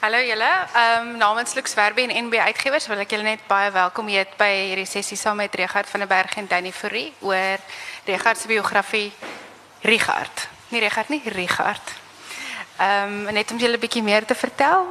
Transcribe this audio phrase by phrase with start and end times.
[0.00, 0.46] Hallo julle.
[0.74, 4.36] Ehm um, namens Lux Werbe en NB Uitgewers wil ek julle net baie welkom heet
[4.38, 7.58] by hierdie sessie saam met Regard van der Berg en Danny Fourie oor
[8.06, 9.10] Regard se biografie
[9.82, 10.44] Richard.
[10.70, 11.90] Nie Regard nie, Richard.
[12.78, 14.86] Ehm um, net om julle 'n bietjie meer te vertel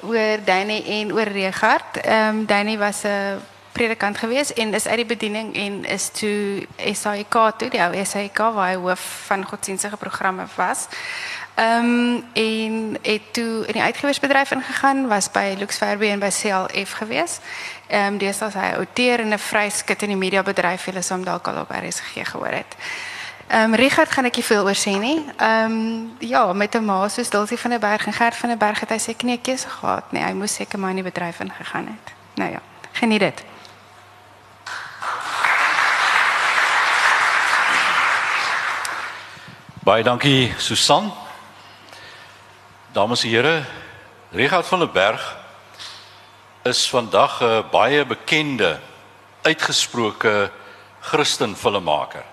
[0.00, 2.00] oor Danny en oor Regard.
[2.00, 3.44] Ehm um, Danny was 'n
[3.78, 8.38] predikant gewees en is uit die bediening en is toe SAIK toe, die ou SAIK
[8.38, 10.88] waar hy hoof van godsdienstige programme was.
[11.58, 16.30] Ehm um, en het toe in die uitgewersbedryf ingegaan, was by Lux Verbe en by
[16.30, 17.38] CLF gewees.
[17.86, 21.48] Ehm um, as hy outeer in 'n vryskut in die mediabedryf, hulle sou hom dalk
[21.48, 22.76] al op RSG gehoor het.
[23.48, 25.24] Ehm um, Richard gaan ek nie veel oor sê nie.
[25.36, 28.58] Ehm um, ja, met 'n ma soos Dulcie van der Berg en Gert van der
[28.58, 30.22] Berg het hy seker nie 'n keuse gehad nie.
[30.22, 32.14] Hy moes seker maar in die bedryf ingegaan het.
[32.34, 32.60] Nou ja,
[32.92, 33.47] geniet dit.
[39.84, 41.12] Baie dankie Susan.
[42.92, 43.64] Dames en here,
[44.30, 45.36] Richard van der Berg
[46.62, 48.80] is vandag 'n baie bekende
[49.42, 50.50] uitgesproke
[51.00, 52.24] Christen filmmaker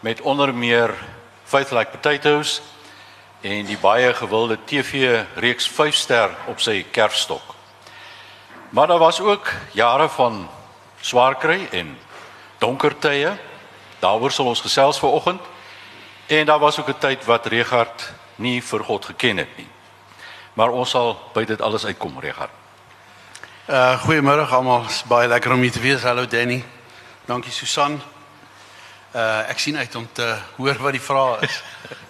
[0.00, 0.94] met onder meer
[1.44, 2.62] Faith Like Potatoes
[3.40, 7.54] en die baie gewilde TV reeks 5 ster op sy kerfstok.
[8.70, 10.48] Maar daar was ook jare van
[11.00, 11.98] swaar kry en
[12.58, 13.36] donker tye.
[13.98, 15.40] Daaroor sal ons gesels vanoggend.
[16.26, 19.68] En daar was ook 'n tyd wat Richard nie vir God geken het nie.
[20.52, 22.50] Maar ons sal by dit alles uitkom, Regard.
[23.68, 24.84] Uh goeiemôre almal.
[25.08, 26.02] Baie lekker om hier te wees.
[26.02, 26.64] Hallo Danny.
[27.24, 28.02] Dankie Susan.
[29.14, 31.62] Uh ek sien uit om te hoor wat die vrae is.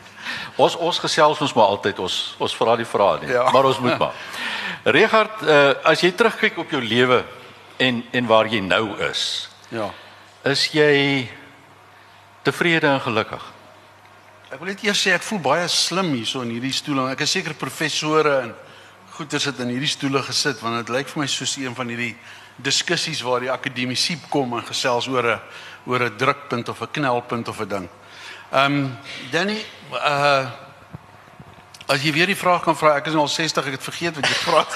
[0.57, 3.51] ons ons gesels ons maar altyd ons ons vra die vrae nie, Ja.
[3.51, 4.13] maar ons moet maar.
[4.99, 7.25] Regard, uh as jy terugkyk op jou lewe
[7.77, 9.91] en en waar jy nou is, Ja.
[10.43, 11.29] is jy
[12.43, 13.53] tevrede en gelukkig?
[14.55, 17.01] Ek wil net eers sê ek voel baie slim hierso in hierdie stoel.
[17.11, 18.53] Ek is seker professore en
[19.17, 22.13] goeie sit in hierdie stoele gesit want dit lyk vir my soos een van hierdie
[22.63, 25.41] diskussies waar die akademici kom en gesels oor 'n
[25.91, 27.89] oor 'n drukpunt of 'n knelpunt of 'n ding.
[28.53, 28.97] Ehm um,
[29.33, 29.59] Danny,
[29.91, 30.47] uh
[31.89, 34.15] as jy weer die vraag kan vra, ek is nou al 60, ek het vergeet
[34.15, 34.67] wat jy vra.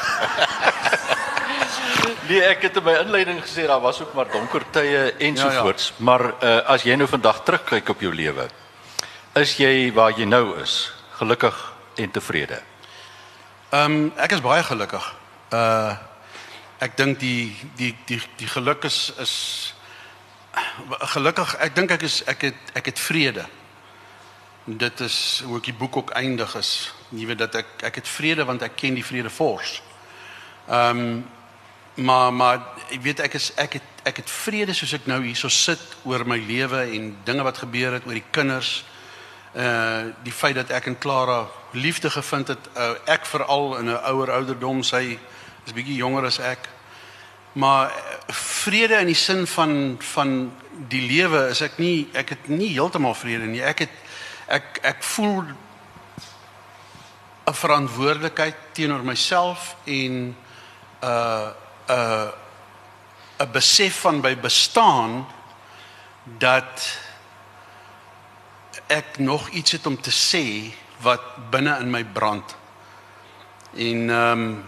[2.29, 5.95] Nee, ek het in my inleiding gesê daar was ook maar donker tye ensovoorts, ja,
[5.99, 6.05] ja.
[6.05, 8.51] maar uh, as jy nou vandag terugkyk op jou lewe,
[9.41, 11.57] is jy waar jy nou is, gelukkig
[11.95, 12.61] en tevrede?
[13.71, 15.15] Ehm um, ek is baie gelukkig.
[15.53, 15.97] Uh
[16.79, 19.35] ek dink die die die die geluk is is
[21.13, 23.47] gelukkig ek dink ek is ek het ek het vrede.
[24.65, 26.93] Dit is hoe ek die boek ook eindig is.
[27.11, 29.83] Jy weet dat ek ek het vrede want ek ken die vrede fors.
[30.69, 31.27] Ehm um,
[31.99, 32.61] maar maar
[32.91, 36.25] ek weet ek is ek het ek het vrede soos ek nou hierso sit oor
[36.25, 38.85] my lewe en dinge wat gebeur het oor die kinders
[39.55, 44.01] uh die feit dat ek en Clara liefde gevind het uh, ek veral in 'n
[44.11, 45.19] ouer ouderdom sy
[45.67, 46.69] is bietjie jonger as ek.
[47.53, 50.53] Maar uh, vrede in die sin van van
[50.89, 53.63] die lewe is ek nie ek het nie heeltemal vrede nie.
[53.63, 53.95] Ek het
[54.47, 55.45] ek ek voel
[57.49, 60.37] 'n verantwoordelikheid teenoor myself en
[61.03, 61.51] uh
[61.89, 62.29] uh
[63.39, 65.27] 'n besef van by bestaan
[66.39, 66.99] dat
[68.89, 70.73] ek nog iets het om te sê
[71.05, 72.57] wat binne in my brand.
[73.77, 74.65] En ehm um,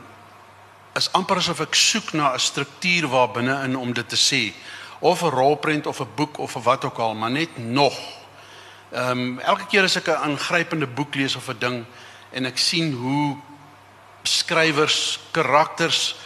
[0.94, 4.52] is amper asof ek soek na 'n struktuur waar binne in om dit te sê
[4.98, 7.98] of 'n rolprent of 'n boek of wat ook al, maar net nog.
[8.92, 11.84] Ehm um, elke keer as ek 'n aangrypende boek lees of 'n ding
[12.30, 13.36] en ek sien hoe
[14.22, 16.16] skrywers karakters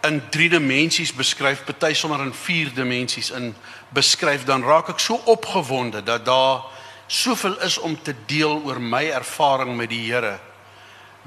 [0.00, 3.54] in 3 dimensies beskryf, party sommer in 4 dimensies in
[3.88, 6.60] beskryf, dan raak ek so opgewonde dat daar
[7.06, 10.38] soveel is om te deel oor my ervaring met die Here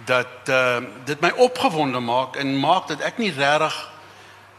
[0.05, 3.77] dat uh, dit my opgewonde maak en maak dat ek nie regtig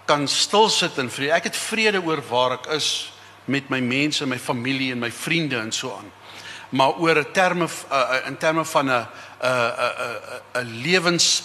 [0.08, 1.36] kan stil sit in vrede.
[1.36, 3.12] Ek het vrede oor waar ek is
[3.44, 6.10] met my mense, my familie en my vriende en so aan.
[6.68, 9.06] Maar oor 'n terme uh, in terme van 'n 'n
[9.44, 11.42] 'n 'n lewens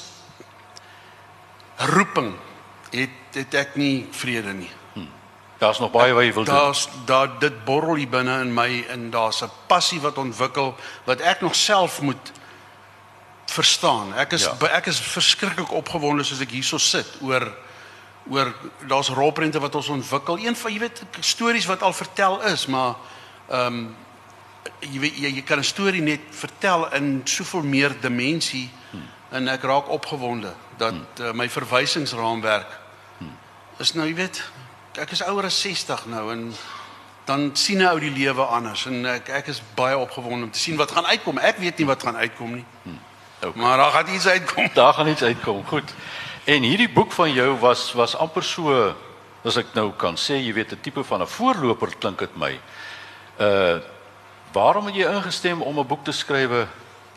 [1.78, 2.34] roeping
[2.92, 4.72] het het ek nie vrede nie.
[5.64, 6.56] Daar's nog baie wat jy wil doen.
[6.56, 11.22] Daar's daar dit borrel hier binne in my en daar's 'n passie wat ontwikkel wat
[11.22, 12.32] ek nog self moet
[13.46, 14.14] verstaan.
[14.16, 14.56] Ek is Ja.
[14.60, 14.68] ja.
[14.68, 17.56] ek is verskriklik opgewonde soos ek hierso sit oor
[18.30, 18.54] oor
[18.88, 20.38] daar's rolprente wat ons ontwikkel.
[20.38, 22.96] Een van jy weet stories wat al vertel is, maar
[23.50, 23.96] ehm um,
[24.80, 29.08] jy weet jy, jy kan 'n storie net vertel in soveel meer dimensie hmm.
[29.30, 31.26] en ek raak opgewonde dat hmm.
[31.26, 32.80] uh, my verwysingsraamwerk
[33.18, 33.38] hmm.
[33.78, 34.44] is nou jy weet
[34.98, 36.54] ek is ouer as 60 nou en
[37.26, 40.60] dan sien 'n ou die lewe anders en ek ek is baie opgewonde om te
[40.60, 41.38] sien wat gaan uitkom.
[41.38, 42.66] Ek weet nie wat gaan uitkom nie.
[43.42, 43.62] Okay.
[43.62, 44.70] Maar daar gaan iets uitkom.
[44.74, 45.66] Daar gaan iets uitkom.
[45.66, 45.94] Goed.
[46.44, 48.96] En hierdie boek van jou was was amper so
[49.44, 52.60] as ek nou kan sê, jy weet 'n tipe van 'n voorloper klink dit my.
[53.40, 53.80] Uh
[54.54, 56.68] waarom het jy ingestem om 'n boek te skryf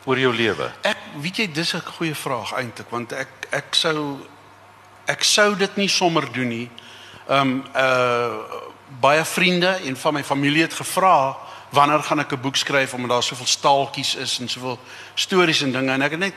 [0.04, 0.72] oor jou lewe?
[0.82, 4.18] Ek weet jy dis 'n goeie vraag eintlik want ek ek sou
[5.06, 6.70] ek sou dit nie sommer doen nie.
[7.28, 8.64] Um uh
[9.00, 11.36] baie vriende en van my familie het gevra
[11.68, 14.78] wanneer gaan ek 'n boek skryf omdat daar soveel staaltjies is en soveel
[15.14, 16.34] stories en dinge en ek het net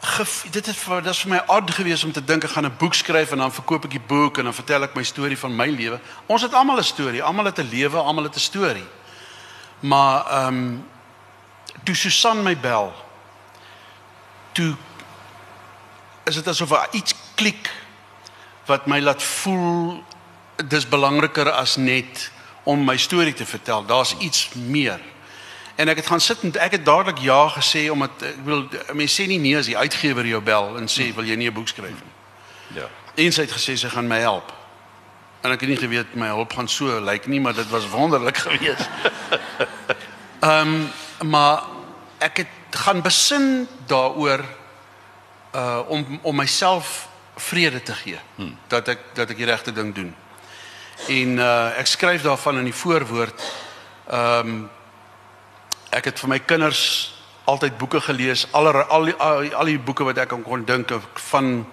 [0.00, 2.66] gef, dit het vir dit is vir my odd geweest om te dink ek gaan
[2.66, 5.38] 'n boek skryf en dan verkoop ek die boek en dan vertel ek my storie
[5.38, 6.00] van my lewe.
[6.26, 8.86] Ons het almal 'n storie, almal het 'n lewe, almal het 'n storie.
[9.80, 10.84] Maar um,
[11.84, 12.94] toe Susan my bel.
[14.52, 14.76] Toe
[16.24, 17.70] is dit asof iets klik
[18.68, 20.02] wat my laat voel
[20.68, 22.30] dis belangriker as net
[22.68, 23.84] om my storie te vertel.
[23.86, 25.00] Daar's iets meer.
[25.78, 29.14] En ek het gaan sit en ek het dadelik ja gesê omdat ek wil mense
[29.14, 31.68] sê nie nee as die uitgewer jou bel en sê wil jy nie 'n boek
[31.68, 32.14] skryf nie.
[32.80, 32.88] Ja.
[33.14, 34.52] En sy het gesê sy gaan my help.
[35.40, 37.88] En ek het nie geweet my hulp gaan so lyk like nie, maar dit was
[37.88, 38.88] wonderlik geweest.
[40.40, 40.90] Ehm um,
[41.30, 41.62] maar
[42.18, 44.44] ek het gaan besin daaroor
[45.54, 47.08] uh om om myself
[47.38, 48.56] vrede te gee hmm.
[48.68, 50.14] dat ek dat ek die regte ding doen.
[51.08, 53.46] En uh ek skryf daarvan in die voorwoord
[54.10, 54.66] ehm um,
[55.90, 56.82] ek het vir my kinders
[57.48, 60.92] altyd boeke gelees, al al die, al, al die boeke wat ek kon dink
[61.30, 61.66] van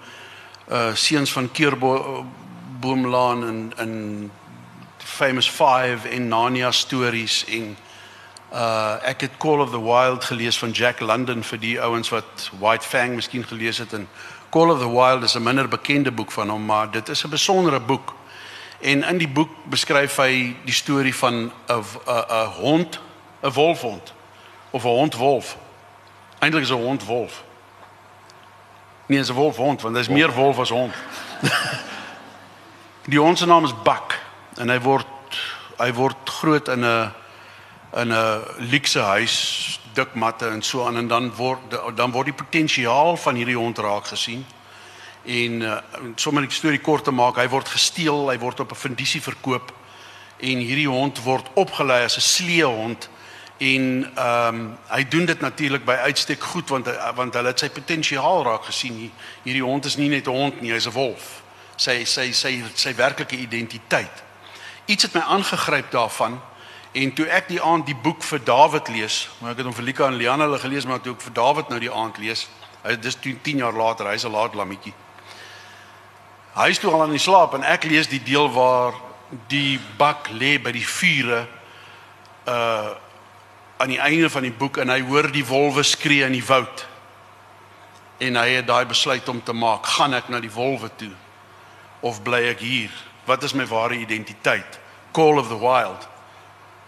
[0.72, 2.26] uh seuns van Keurbo
[2.80, 4.32] Boomlaan en in
[4.98, 7.76] Famous 5 en Narnia stories en
[8.54, 12.50] uh ek het Call of the Wild gelees van Jack London vir die ouens wat
[12.60, 14.08] White Fang miskien gelees het en
[14.56, 17.30] Call of the Wild is 'n minder bekende boek van hom maar dit is 'n
[17.30, 18.13] besondere boek.
[18.80, 21.84] En in die boek beskryf hy die storie van 'n 'n
[22.30, 23.00] 'n hond
[23.42, 24.13] 'n wolfhond
[24.69, 25.57] of 'n hondwolf.
[26.40, 27.44] Eintlik is 'n hondwolf.
[29.06, 30.94] Is 'n wolfhond want daar's meer wolf as hond.
[33.12, 34.19] Die hond se naam is Buck
[34.57, 35.06] en hy word
[35.78, 37.12] hy word groot in 'n
[37.94, 42.38] in 'n luukse huis, dik matte en so aan en dan word dan word die
[42.44, 44.45] potensiaal van hierdie hond raak gesien.
[45.25, 45.77] En uh,
[46.15, 49.74] sommer die storie kort te maak, hy word gesteel, hy word op 'n fundisie verkoop
[50.38, 53.09] en hierdie hond word opgelei as 'n sleehond
[53.57, 57.69] en ehm um, hy doen dit natuurlik by uitstek goed want want hulle het sy
[57.69, 59.12] potensiaal raak gesien.
[59.44, 61.42] Hierdie hond is nie net 'n hond nie hy's 'n wolf.
[61.75, 64.24] Sy sy sy sy werklike identiteit.
[64.86, 66.42] Iets het my aangegryp daarvan
[66.95, 69.89] en toe ek die aand die boek vir Dawid lees maar ek het hom vir
[69.89, 72.47] Lika en Liana hulle gelees maar toe ek vir Dawid nou die aand lees
[72.86, 74.94] hy dis 10 jaar later hy's 'n laat lammetjie
[76.56, 78.95] hy is toe al aan die slaap en ek lees die deel waar
[79.50, 81.47] die bak lê by die vure
[82.47, 82.94] uh
[83.77, 86.86] aan die einde van die boek en hy hoor die wolwe skree in die woud.
[88.24, 91.12] En hy het daai besluit om te maak, gaan ek na die wolwe toe
[92.06, 92.92] of bly ek hier?
[93.27, 94.80] Wat is my ware identiteit?
[95.12, 96.07] Call of the wild.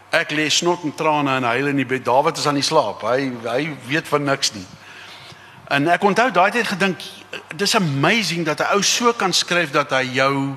[0.09, 2.06] Ek lê snot en trane en huil in die bed.
[2.06, 3.04] Dawid is aan die slaap.
[3.04, 4.65] Hy hy weet van niks nie.
[5.68, 7.04] En ek onthou daai tyd gedink
[7.59, 10.56] dis amazing dat 'n ou so kan skryf dat hy jou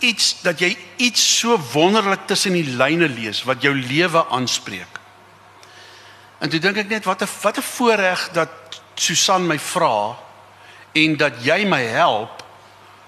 [0.00, 5.00] iets dat jy iets so wonderlik tussen die lyne lees wat jou lewe aanspreek.
[6.40, 8.50] En toe dink ek net wat 'n wat 'n voorreg dat
[8.94, 10.16] Susan my vra
[10.92, 12.44] en dat jy my help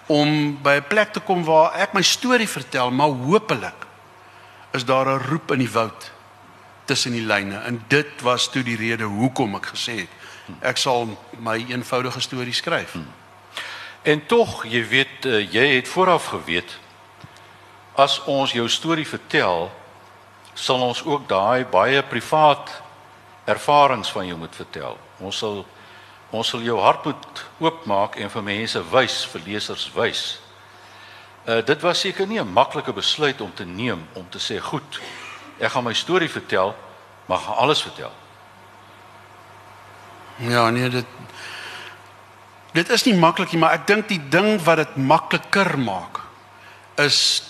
[0.06, 3.85] om by 'n plek te kom waar ek my storie vertel, maar hopelik
[4.76, 6.10] is daar 'n roep in die woud
[6.84, 10.12] tussen die lyne en dit was toe die rede hoekom ek gesê het
[10.60, 12.92] ek sal my eenvoudige storie skryf.
[12.92, 13.08] Hmm.
[14.06, 16.78] En tog, jy weet, uh, jy het vooraf geweet
[17.96, 19.70] as ons jou storie vertel,
[20.54, 22.70] sal ons ook daai baie privaat
[23.48, 24.98] ervarings van jou moet vertel.
[25.18, 25.64] Ons sal
[26.34, 30.22] ons sal jou hart moet oopmaak en vir mense wys, vir lesers wys.
[31.46, 35.00] Uh dit was seker nie 'n maklike besluit om te neem om te sê, "Goed,
[35.58, 36.76] ek gaan my storie vertel,
[37.26, 38.12] maar gaan alles vertel."
[40.36, 41.06] Ja, nee, dit
[42.76, 46.20] Dit is nie maklik nie, maar ek dink die ding wat dit makliker maak
[47.00, 47.42] is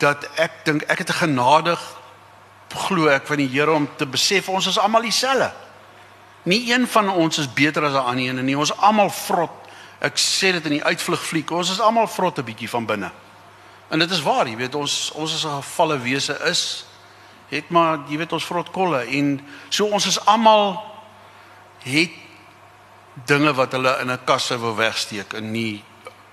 [0.00, 1.80] dat ek dink ek het 'n genadig
[2.74, 5.52] glo ek van die Here om te besef ons is almal dieselfde.
[6.44, 8.58] Nie een van ons is beter as 'n ander een nie.
[8.58, 9.52] Ons almal vrot.
[9.98, 11.50] Ek sê dit in die uitvlug fliek.
[11.50, 13.10] Ons is almal vrot 'n bietjie van binne.
[13.88, 16.84] En dit is waar, jy weet ons ons is 'n gevalle wese is
[17.48, 20.78] het maar jy weet ons vrot kolle en so ons is almal
[21.84, 22.10] het
[23.28, 25.84] dinge wat hulle in 'n kas sou wou wegsteek en nie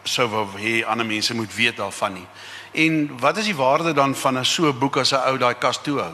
[0.04, 2.28] sou wou hê ander mense moet weet daarvan nie.
[2.72, 5.78] En wat is die waarde dan van 'n so boek as 'n ou daai kas
[5.82, 6.14] toe hou?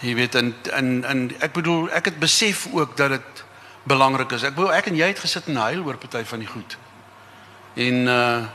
[0.00, 3.44] Jy weet en en en ek bedoel ek het besef ook dat dit
[3.88, 4.44] belangrik is.
[4.46, 6.78] Ek bedoel ek en jy het gesit en huil oor party van die goed.
[7.74, 8.46] En uh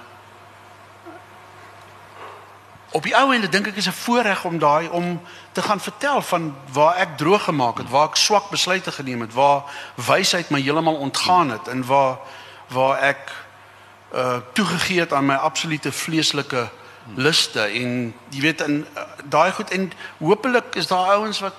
[2.94, 5.22] op die ou ende dink ek is 'n voorreg om daai om
[5.52, 9.34] te gaan vertel van waar ek droog gemaak het, waar ek swak besluite geneem het,
[9.34, 9.63] waar
[9.96, 12.18] wysheid my heeltemal ontgaan het en waar
[12.70, 13.32] waar ek
[14.13, 16.70] uh toegegee het aan my absolute vleeslike
[17.16, 21.54] luste en jy weet in uh, daai goed en hopelik is daar ouens wat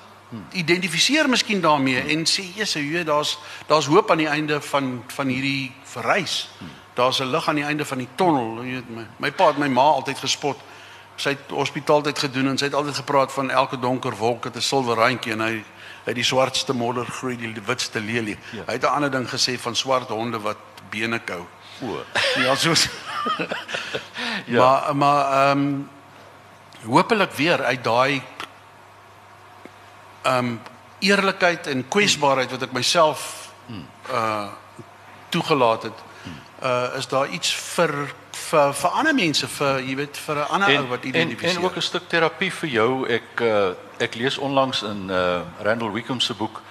[0.52, 5.04] identifiseer miskien daarmee en sê Jesus, jy weet daar's daar's hoop aan die einde van
[5.06, 6.48] van hierdie verreis.
[6.94, 8.62] Daar's 'n lig aan die einde van die tonnel.
[8.62, 10.58] Jy weet my my pa het my ma altyd gespot
[11.16, 14.60] sy het hospitaaltyd gedoen en sy het altyd gepraat van elke donker wolk het 'n
[14.60, 15.64] silwer randjie en hy
[16.04, 18.38] uit die swartste modder groei die witste lelie.
[18.52, 18.62] Ja.
[18.66, 20.56] Hy het 'n ander ding gesê van swart honde wat
[20.90, 21.46] bene kou.
[21.82, 22.04] O.
[22.36, 22.88] Ja, soos
[24.46, 24.58] ja.
[24.58, 25.88] Maar maar ehm um,
[26.84, 28.22] hopelik weer uit daai
[30.26, 30.60] um,
[30.98, 33.52] eerlikheid en kwesbaarheid wat ek myself
[34.10, 34.48] uh
[35.28, 35.98] toegelaat het.
[36.62, 40.76] Uh is daar iets vir vir vir ander mense vir jy weet vir 'n ander
[40.78, 41.56] ou wat identifiseer.
[41.56, 43.08] En, en ook 'n stuk terapie vir jou.
[43.08, 46.62] Ek uh, ek lees onlangs in uh, Randall Wickham se boek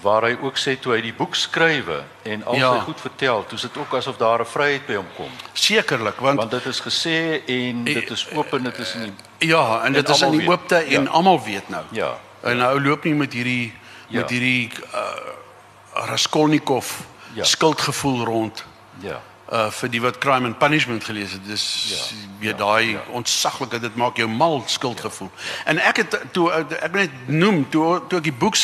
[0.00, 2.72] waar hy ook sê toe hy die boek skrywe en al ja.
[2.72, 5.30] sy goed vertel, toe sit ook asof daar 'n vryheid by hom kom.
[5.52, 9.14] Sekerlik, want want dit is gesê en dit is oop en dit is in die
[9.48, 11.10] Ja, en dit is in die oopte en ja.
[11.10, 11.84] almal weet nou.
[11.90, 12.18] Ja.
[12.46, 13.72] En nou loop nie met hierdie
[14.08, 14.20] ja.
[14.20, 16.92] met hierdie uh, Raskolnikov
[17.34, 17.44] ja.
[17.44, 18.64] skuldgevoel rond.
[19.04, 22.90] Ja uh vir die wat crime and punishment gelees het dis ja, weer ja, daai
[22.90, 23.02] ja.
[23.14, 25.30] ontsaglike dit maak jou mal skuldgevoel.
[25.30, 25.70] Ja.
[25.70, 28.58] En ek het toe ek net noem toe toe ek die boek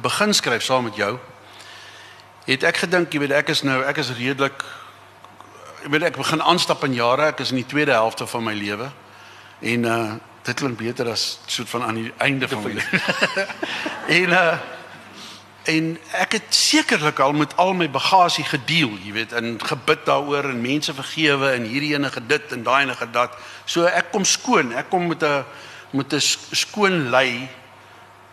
[0.00, 1.18] begin skryf saam met jou
[2.46, 4.64] het ek gedink jy weet ek is nou ek is redelik
[5.84, 8.56] ek weet ek begin aanstap in jare ek is in die tweede helfte van my
[8.56, 8.88] lewe
[9.60, 10.12] en uh
[10.42, 12.82] dit klink beter as soort van aan die einde van lewe.
[14.20, 14.54] en uh
[15.62, 20.48] En ek het sekerlik al met al my bagasie gedeel, jy weet, en gebid daaroor
[20.50, 23.36] en mense vergewe en hierdie ene gedit en daai ene gedat.
[23.64, 25.44] So ek kom skoon, ek kom met 'n
[25.92, 26.20] met 'n
[26.50, 27.48] skoon lei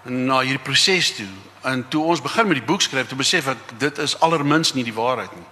[0.04, 1.28] na hierdie proses toe.
[1.62, 4.84] En toe ons begin met die boek skryf, toe besef ek dit is allermins nie
[4.84, 5.48] die waarheid nie.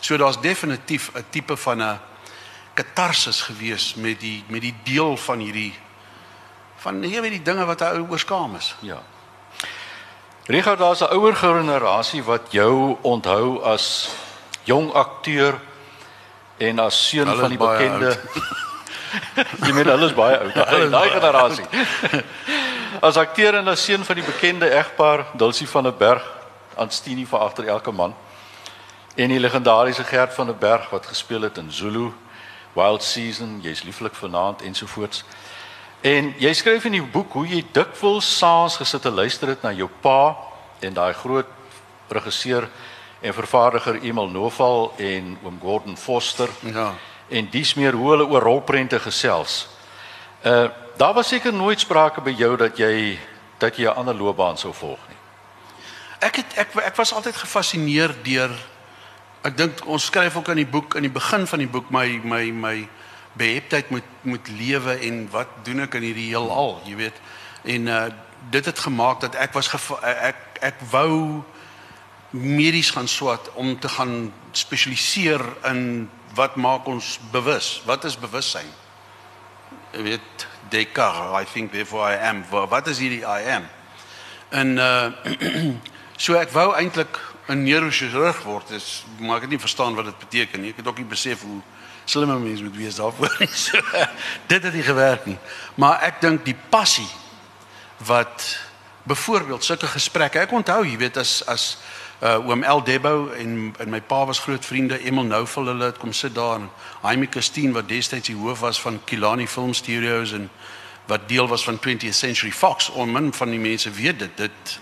[0.00, 2.00] So daar's definitief 'n tipe van 'n
[2.74, 5.74] katarsis gewees met die met die deel van hierdie
[6.82, 8.74] van jy weet die dinge wat hy oorskaam is.
[8.80, 9.02] Ja.
[10.46, 14.10] Richard, daar's 'n ouer generasie wat jou onthou as
[14.64, 15.60] jong akteur
[16.58, 18.18] en as seun van die bekende
[19.66, 20.54] Jy meen alles baie oud.
[20.90, 21.64] Daai generasie.
[23.08, 26.22] As akteur en as seun van die bekende egpaar Dulcie van der Berg,
[26.78, 28.14] Anstini vir agter elke man.
[29.16, 32.12] En die legendariese Gert van der Berg wat gespeel het in Zulu,
[32.72, 35.24] Wild Season, jy's lieflik vanaand ensovoorts.
[36.00, 39.70] En jy skryf in die boek hoe jy dikwels saans gesit en luister het na
[39.76, 40.34] jou pa
[40.82, 41.46] en daai groot
[42.10, 42.66] regisseur
[43.22, 46.50] en vervaardiger Emil Noval en oom Gordon Foster.
[46.66, 46.94] Ja.
[47.28, 49.66] En dis meer hoe hulle oor rolprente gesels.
[50.42, 53.18] Uh daar was seker nooit sprake by jou dat jy
[53.58, 55.16] dat jy 'n ander loopbaan sou volg nie.
[56.20, 58.50] Ek het ek ek was altyd gefassineer deur
[59.42, 62.06] ek dink ons skryf ook in die boek in die begin van die boek my
[62.22, 62.76] my my
[63.38, 67.24] beheptheid moet moet lewe en wat doen ek in hierdie heelal, jy weet.
[67.64, 68.04] En uh
[68.50, 69.68] dit het gemaak dat ek was
[70.02, 71.42] ek ek wou
[72.30, 77.82] medies gaan swat om te gaan spesialiseer in wat maak ons bewus?
[77.86, 78.66] Wat is bewussyn?
[79.92, 82.42] Jy weet Descartes, I think therefore I am.
[82.50, 83.68] Wat is hierdie I am?
[84.50, 85.12] En uh
[86.24, 90.18] so ek wou eintlik 'n neurochirurg word, is maar ek het nie verstaan wat dit
[90.18, 90.70] beteken nie.
[90.70, 91.60] Ek het ook nie besef hoe
[92.04, 93.48] slimme mense moet wees daarvoor nie.
[93.64, 93.80] So,
[94.46, 95.38] dit het nie gewerk nie.
[95.74, 97.08] Maar ek dink die passie
[98.06, 98.58] wat
[99.02, 100.38] byvoorbeeld sulke gesprekke.
[100.38, 101.78] Ek onthou, jy weet as as
[102.22, 105.98] uh oom El Debo en en my pa was groot vriende, Emil Nouvel hulle het
[105.98, 106.70] kom sit daar en
[107.02, 110.50] Jaime Christine wat destyds die hoof was van Kilani Film Studios en
[111.10, 112.90] wat deel was van 20th Century Fox.
[112.90, 114.36] On min van die mense weet dit.
[114.36, 114.78] Dit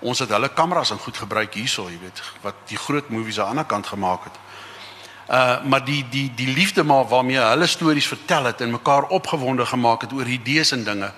[0.00, 3.44] ons het hulle kameras en goed gebruik hierso, jy weet, wat die groot movies aan
[3.44, 4.38] die ander kant gemaak het.
[5.26, 9.66] Uh maar die die die liefde maar waarmee hulle stories vertel het en mekaar opgewonde
[9.66, 11.12] gemaak het oor idees en dinge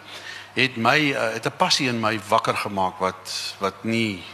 [0.55, 4.25] het my uh, het 'n passie in my wakker gemaak wat wat nie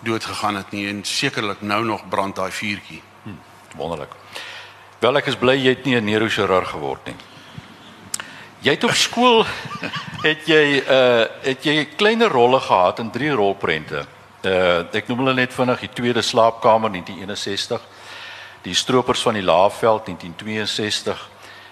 [0.00, 3.02] dood gegaan het nie en sekerlik nou nog brand daai vuurtjie.
[3.22, 3.30] Hm,
[3.76, 4.10] wonderlik.
[4.98, 7.16] Wel ek is bly jy het nie 'n neurochirurg geword nie.
[8.60, 9.46] Jy het op skool
[10.20, 14.04] het jy uh het jy kleiner rolle gehad in drie rolprente.
[14.44, 17.80] Uh ek noem hulle net vinnig die tweede slaapkamer 1961
[18.62, 21.28] die stroopers van die Laagveld 1962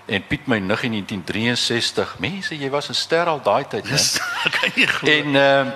[0.07, 2.14] en Piet my nig in 1963.
[2.18, 3.85] Mense, jy was 'n ster al daai tyd?
[3.85, 5.11] Dis ek kan nie glo.
[5.11, 5.68] En ehm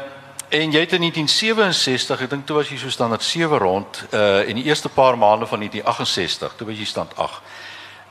[0.52, 4.49] en jy het in 1967, ek dink toe was jy so standaard 7 rond, uh
[4.49, 7.42] in die eerste paar maande van 1968, toe was jy stand 8.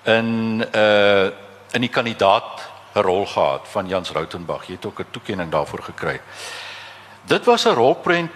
[0.05, 1.29] In uh
[1.73, 4.65] in die kandidaat rol gehad van Jans Rautenbach.
[4.67, 6.21] Jy het ook 'n toekenning daarvoor gekry.
[7.23, 8.31] Dit was 'n rolprent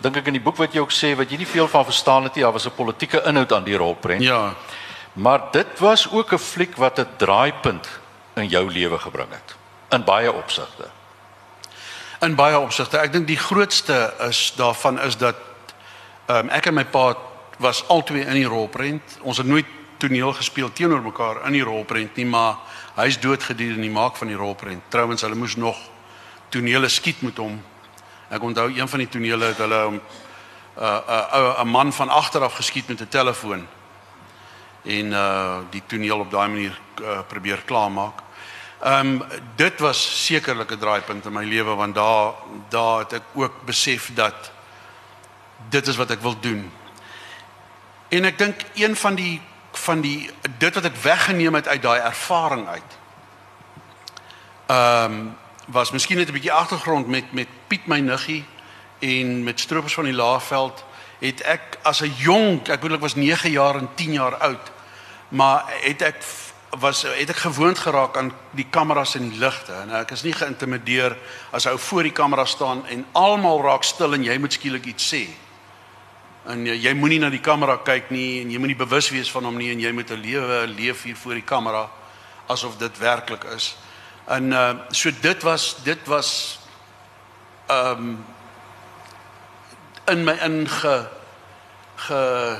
[0.00, 2.28] dink ek in die boek wat jy ook sê wat jy nie veel van verstaan
[2.28, 4.22] het nie, daar was 'n politieke inhoud aan die rolprent.
[4.22, 4.54] Ja.
[5.12, 7.88] Maar dit was ook 'n fliek wat 'n draaipunt
[8.34, 9.56] in jou lewe gebring het
[9.90, 10.88] in baie opsigte.
[12.20, 12.98] In baie opsigte.
[12.98, 15.36] Ek dink die grootste is daarvan is dat
[16.26, 17.16] ehm um, ek en my pa
[17.58, 19.18] was albei in die rolprent.
[19.22, 22.56] Ons het nooit toneel gespeel teenoor mekaar in die rolprent nie, maar
[22.96, 24.82] hy's dood gedurende die maak van die rolprent.
[24.88, 25.76] Trouwens, hulle moes nog
[26.48, 27.58] tonele skiet met hom.
[28.32, 30.00] Ek onthou een van die tonele het hulle 'n
[30.76, 33.66] 'n 'n man van agter af geskiet met 'n telefoon.
[34.84, 38.22] En uh die toneel op daai manier uh, probeer klaarmaak.
[38.80, 39.22] Ehm um,
[39.56, 42.32] dit was sekerlik 'n draaipunt in my lewe want daar
[42.68, 44.50] daar het ek ook besef dat
[45.68, 46.72] dit is wat ek wil doen.
[48.08, 49.40] En ek dink een van die
[49.78, 52.92] van die dit wat ek weggeneem het uit daai ervaring uit.
[54.66, 58.44] Ehm um, was miskien net 'n bietjie agtergrond met met Piet my niggie
[58.98, 60.84] en met stroopers van die Laagveld
[61.18, 64.70] het ek as 'n jonk, ek bedoel ek was 9 jaar en 10 jaar oud,
[65.28, 66.22] maar het ek
[66.70, 70.32] was het ek gewoond geraak aan die kameras en die ligte en ek is nie
[70.32, 71.16] geïntimideer
[71.50, 75.14] as hy voor die kamera staan en almal raak stil en jy moet skielik iets
[75.14, 75.26] sê.
[76.46, 79.48] En jy, jy moenie na die kamera kyk nie en jy moenie bewus wees van
[79.48, 81.90] hom nie en jy moet 'n lewe leef hier voor die kamera
[82.46, 83.76] asof dit werklik is.
[84.26, 86.58] En uh so dit was dit was
[87.66, 88.24] ehm um,
[90.06, 91.08] in my inge
[91.96, 92.56] ge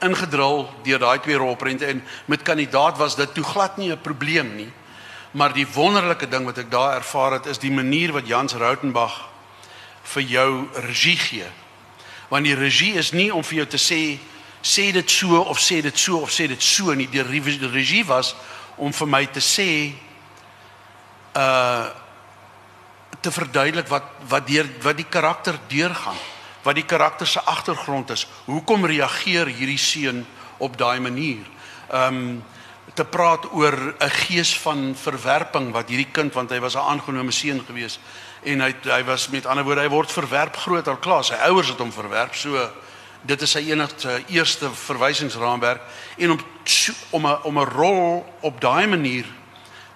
[0.00, 4.54] ingedrul deur daai twee rolprente en met kandidaat was dit toe glad nie 'n probleem
[4.56, 4.72] nie.
[5.30, 9.28] Maar die wonderlike ding wat ek daar ervaar het is die manier wat Jans Rautenbach
[10.02, 11.46] vir jou regie gee.
[12.30, 14.18] Want die regie is nie om vir jou te sê
[14.62, 17.08] sê dit so of sê dit so of sê dit so nie.
[17.10, 18.34] Die regie was
[18.76, 19.70] om vir my te sê
[21.36, 21.90] uh
[23.20, 26.16] te verduidelik wat wat deur wat die karakter deurgaan,
[26.64, 28.24] wat die karakter se agtergrond is.
[28.46, 30.22] Hoekom reageer hierdie seun
[30.58, 31.44] op daai manier?
[31.92, 32.40] Um
[32.94, 37.32] te praat oor 'n gees van verwerping wat hierdie kind want hy was 'n aangenome
[37.32, 37.98] seun gewees
[38.42, 41.26] en hy hy was met ander woorde hy word verwerp groter klas.
[41.26, 42.34] Sy ouers het hom verwerp.
[42.34, 42.70] So
[43.22, 45.82] dit is sy enigste eerste verwysingsraamwerk
[46.16, 46.40] en om
[47.10, 49.26] om 'n om 'n rol op daai manier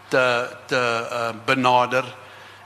[0.08, 2.04] te te uh, benader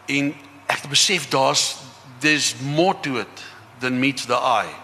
[0.06, 0.34] en
[0.66, 1.76] ek het besef daar's
[2.18, 3.44] there's more to it
[3.78, 4.74] than meets the eye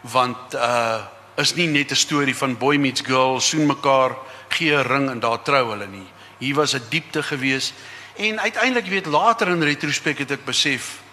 [0.00, 1.04] want uh
[1.36, 4.16] is nie net 'n storie van boy meets girl soen mekaar
[4.48, 7.72] gee 'n ring en daar trou hulle nie hier was 'n diepte gewees
[8.16, 11.04] en uiteindelik weet later in retrospek het ek besef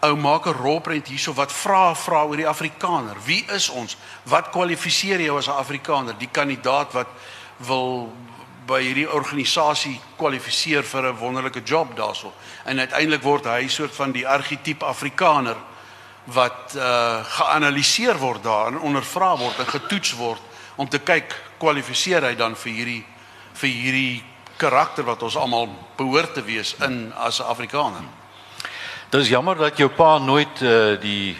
[0.00, 3.16] ou maak 'n rolprent hierso wat vra vra oor die afrikaner.
[3.24, 3.96] Wie is ons?
[4.22, 6.14] Wat kwalifiseer jou as 'n afrikaner?
[6.18, 7.08] Die kandidaat wat
[7.56, 8.12] wil
[8.66, 12.32] by hierdie organisasie kwalifiseer vir 'n wonderlike job daarso.
[12.64, 15.56] En uiteindelik word hy soort van die argetipe Afrikaner
[16.24, 20.40] wat uh geanaliseer word daar en ondervra word en getoets word
[20.76, 23.04] om te kyk kwalifiseer hy dan vir hierdie
[23.52, 24.24] vir hierdie
[24.56, 28.02] karakter wat ons almal behoort te wees in as 'n Afrikaner.
[29.10, 31.36] Dis jammer dat jou pa nooit uh die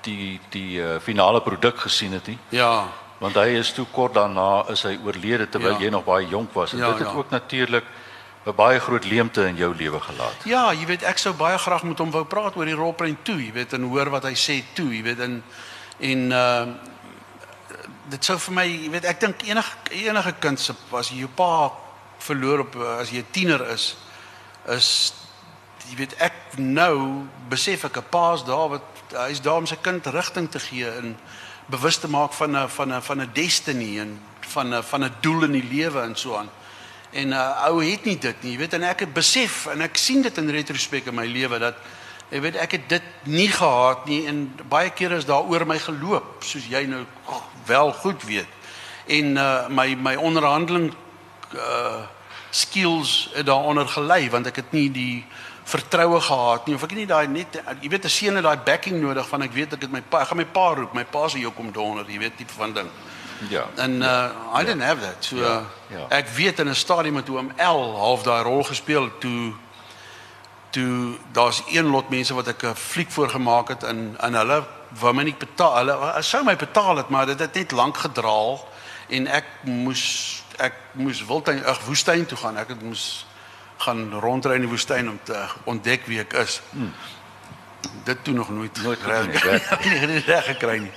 [0.00, 2.38] die die uh, finale produk gesien het nie.
[2.48, 5.86] Ja want hy is toe kort daarna is hy oorlede terwyl ja.
[5.86, 7.14] jy nog baie jonk was en ja, dit het ja.
[7.16, 7.84] ook natuurlik
[8.46, 10.44] 'n baie groot leemte in jou lewe gelaat.
[10.44, 13.40] Ja, jy weet ek sou baie graag met hom wou praat oor die rolprent toe,
[13.42, 15.42] jy weet en hoor wat hy sê toe, jy weet en
[15.98, 16.66] en uh
[18.06, 21.28] dit sou vir my, jy weet ek dink enige enige kind se as jy jou
[21.34, 21.72] pa
[22.18, 23.96] verloor op as jy 'n tiener is
[24.66, 25.12] is
[25.90, 28.82] jy weet ek nou besef ek 'n pa's daar wat
[29.14, 31.16] hy's daar om sy kind rigting te gee in
[31.66, 35.14] bewus te maak van 'n van 'n van 'n destiny en van 'n van 'n
[35.20, 36.50] doel in die lewe en so aan.
[37.10, 39.96] En uh ou het nie dit nie, jy weet en ek het besef en ek
[39.96, 41.74] sien dit in retrospek in my lewe dat
[42.30, 45.78] jy weet ek het dit nie gehad nie en baie kere is daar oor my
[45.78, 48.50] geloop soos jy nou oh, wel goed weet.
[49.06, 50.94] En uh my my onderhandeling
[51.54, 52.04] uh
[52.50, 55.24] skills het daaronder gelei want ek het nie die
[55.66, 59.00] vertroue gehad nie of ek nie daai net jy weet 'n seun het daai backing
[59.02, 61.28] nodig van ek weet ek het my pa ek gaan my pa roep my pa
[61.28, 62.88] se jou kom donder jy weet tipe van ding
[63.50, 66.06] ja en uh I didn't have that so ja, ja.
[66.08, 69.52] ek weet in 'n stadium toe om L half daai rol gespeel toe
[70.70, 74.64] toe daar's een lot mense wat ek 'n fliek voor gemaak het in in hulle
[75.00, 78.68] wou my nie betaal hulle sou my betaal het maar dit het net lank gedraal
[79.08, 82.56] en ek moes ek moes Wildtuin ag woestyn toe gaan.
[82.56, 83.26] Ek het moes
[83.76, 86.60] gaan rondry in die woestyn om te ontdek wie ek is.
[86.70, 86.92] Hmm.
[88.04, 89.26] Dit toe nog nooit Nooit reg
[90.10, 90.92] nie reg gekry nie.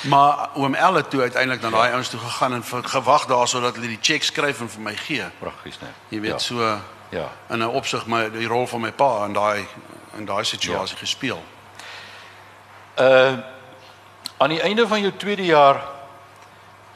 [0.00, 3.88] Maar oom Elle toe uiteindelik na daai ouens toe gegaan en gewag daar sodat hulle
[3.88, 5.26] die cheque skryf en vir my gee.
[5.38, 5.92] Pragtig, né?
[6.08, 6.38] Jy weet ja.
[6.38, 7.30] so Ja.
[7.48, 9.66] in 'n opsig my die rol van my pa in daai
[10.16, 11.00] in daai situasie ja.
[11.00, 11.44] gespeel.
[12.98, 13.38] Uh
[14.36, 15.82] aan die einde van jou tweede jaar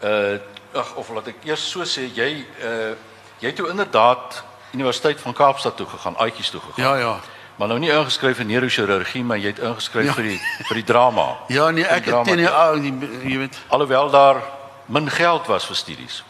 [0.02, 0.38] uh
[0.74, 2.94] ag of laat ek eers so sê jy uh
[3.40, 4.42] jy het toe inderdaad
[4.74, 6.84] Universiteit van Kaapstad toe gegaan, uitjies toe gegaan.
[6.84, 7.20] Ja ja.
[7.56, 10.12] Maar nou nie ingeskryf in neurochirurgie, maar jy het ingeskryf Ja.
[10.12, 11.36] vir die vir die drama.
[11.48, 14.42] Ja nee, ek het teen die ou die- jy weet alhoewel daar
[14.86, 16.24] min geld was vir studies.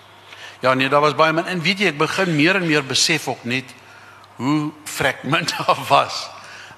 [0.60, 3.28] Ja nee, daar was baie min en weet jy ek begin meer en meer besef
[3.28, 3.64] ook net
[4.36, 4.70] hoe
[5.22, 6.28] min daar was.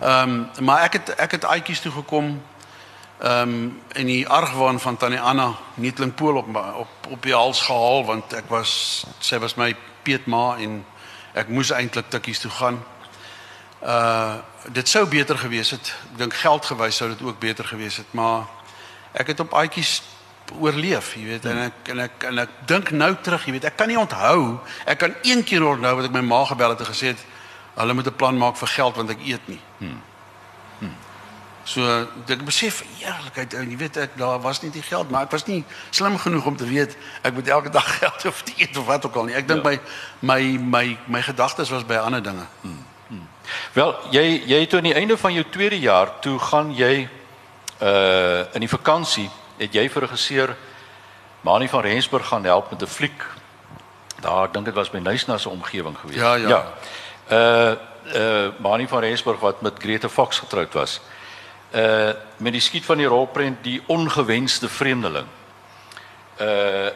[0.00, 2.42] Ehm um, maar ek het ek het uitjies toe gekom
[3.18, 7.61] ehm um, in die argwaan van tannie Anna Nietlinkpool op my- op op die hals
[7.61, 10.85] gehaal want ek was sy was my peetma en
[11.35, 12.83] ek moes eintlik tikkies toe gaan.
[13.83, 14.35] Uh
[14.72, 15.94] dit sou beter gewees het.
[16.12, 18.46] Ek dink geldgewys sou dit ook beter gewees het, maar
[19.12, 20.02] ek het op uitjies
[20.59, 23.76] oorleef, jy weet, en ek en ek en ek dink nou terug, jy weet, ek
[23.76, 24.59] kan nie onthou.
[24.85, 27.24] Ek kan een keer onthou wat ek my ma gebel het en gesê het
[27.76, 29.61] hulle moet 'n plan maak vir geld want ek eet nie.
[29.79, 30.02] Hmm.
[31.66, 31.83] So
[32.31, 35.64] ek besef eerlikheid, jy weet ek daar was nie die geld, maar ek was nie
[35.90, 36.94] slim genoeg om te weet
[37.26, 39.35] ek moet elke dag geld of eet of wat ook al nie.
[39.35, 39.70] Ek dink Ja.
[39.70, 39.81] my
[40.20, 42.46] my my my gedagtes was by ander dinge.
[43.72, 47.09] Wel, jy jy het toe aan die einde van jou tweede jaar toe gaan jy
[47.83, 49.26] uh in die vakansie
[49.59, 50.55] het jy vir regisseur
[51.42, 53.24] Mani van Rensburg gaan help met 'n fliek.
[54.20, 56.18] Daar ek dink dit was by Nysna se omgewing geweest.
[56.18, 56.62] Ja, ja.
[57.31, 57.74] Uh
[58.14, 61.00] uh Mani van Rensburg wat met Grete Fox getroud was.
[61.76, 65.26] Uh met die skiet van die rolprent die ongewenste vreemdeling.
[66.40, 66.88] Uh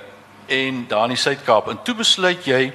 [0.50, 2.72] en daar in die Suid-Kaap en toe besluit jy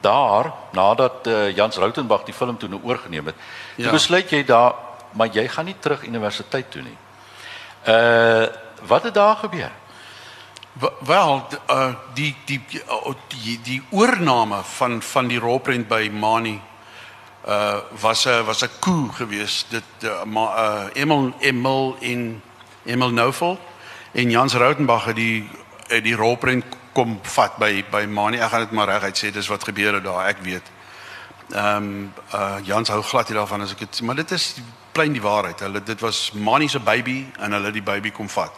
[0.00, 3.36] daar nadat uh, Jans Rautenbach die film toe nou oorgeneem het.
[3.76, 3.90] Toe Ja.
[3.90, 4.74] besluit jy daar
[5.12, 6.96] maar jy gaan nie terug universiteit toe nie.
[7.86, 8.46] Uh
[8.88, 9.70] wat het daar gebeur?
[11.00, 16.60] Wel- uh die die uh, die die oorname van van die rolprent by Mani
[17.46, 19.66] uh was 'n was 'n coup geweest.
[19.70, 22.42] Dit uh, ma, uh Emil Emil in
[22.84, 23.58] Emil Nouvel
[24.12, 25.48] en Jans Rautenbach het die
[25.86, 28.38] het die rolprent kom vat by by Mani.
[28.38, 30.70] Ek gaan dit maar reguit sê, dis wat gebeur het daar, ek weet.
[31.50, 34.54] Ehm um, uh Jans hou glad nie daarvan as ek dit maar dit is
[34.92, 35.60] plain die waarheid.
[35.60, 38.52] Hulle dit was Mani se baby en hulle die baby kom vat.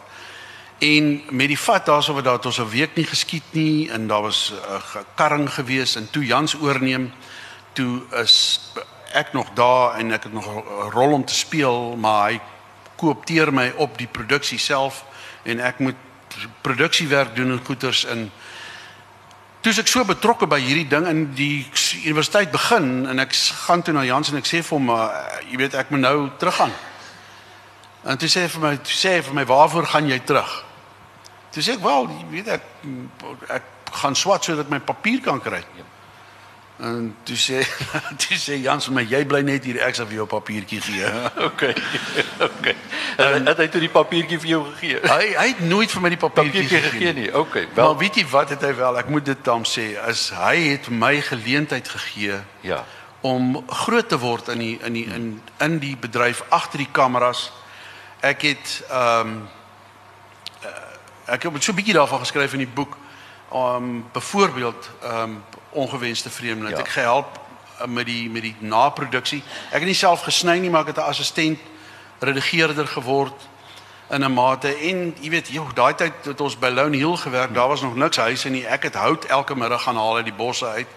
[0.77, 4.21] En met die vat daarso wat daar ons 'n week nie geskiet nie en daar
[4.21, 7.11] was 'n karring gewees en toe Jans oorneem,
[7.75, 8.35] toe is
[9.15, 12.39] ek nog daar en ek het nog 'n rol om te speel, maar hy
[12.95, 15.03] koopteer my op die produksie self
[15.43, 15.95] en ek moet
[16.61, 18.31] produksiewerk doen en goeters in
[19.65, 21.65] is ek so betrokke by hierdie ding in die
[22.05, 23.33] universiteit begin en ek
[23.65, 25.07] gaan toe na Jans en ek sê vir hom, uh,
[25.49, 26.73] jy weet ek moet nou teruggaan.
[28.05, 30.63] En toe sê hy vir my, toe sê hy vir my, "Waarvoor gaan jy terug?"
[31.51, 32.61] Toe sê ek, "Wel, jy weet ek
[33.49, 35.63] ek gaan swat sodat ek my papier kan kry."
[36.77, 37.61] En toe sê
[38.21, 41.07] toe sê Jans my, "Jy bly net hier, ek sal vir jou papiertjie gee."
[41.47, 41.75] Okay.
[42.39, 42.75] okay.
[43.15, 44.99] En het hy toe die papiertjie vir jou gegee?
[45.07, 47.29] hy hy het nooit vir my die papiertjie Papiertjie gegee gegee nie.
[47.31, 47.67] Okay.
[47.73, 48.99] Wel, Wel, weet jy wat het hy wel?
[48.99, 52.83] Ek moet dit dan sê, as hy het my geleentheid gegee ja.
[53.21, 57.51] om groot te word in die in die in in die bedryf agter die kameras.
[58.19, 59.37] Ek het ehm um,
[61.25, 62.97] ek het so 'n bietjie daarvan geskryf in die boek.
[63.53, 65.43] Um byvoorbeeld ehm um,
[65.75, 66.75] ongewenste vreemdeling.
[66.75, 66.83] Ja.
[66.83, 67.39] Ek gehelp
[67.81, 69.43] uh, met die met die naproduksie.
[69.71, 71.59] Ek het nie self gesny nie, maar ek het 'n assistent
[72.19, 73.47] redigeerder geword
[74.09, 77.53] in 'n mate en jy weet, joh, daai tyd het ons by Lone Hill gewerk.
[77.53, 78.65] Daar was nog niks huise nie.
[78.65, 80.87] Ek het hout elke middag gaan haal uit die bosse uit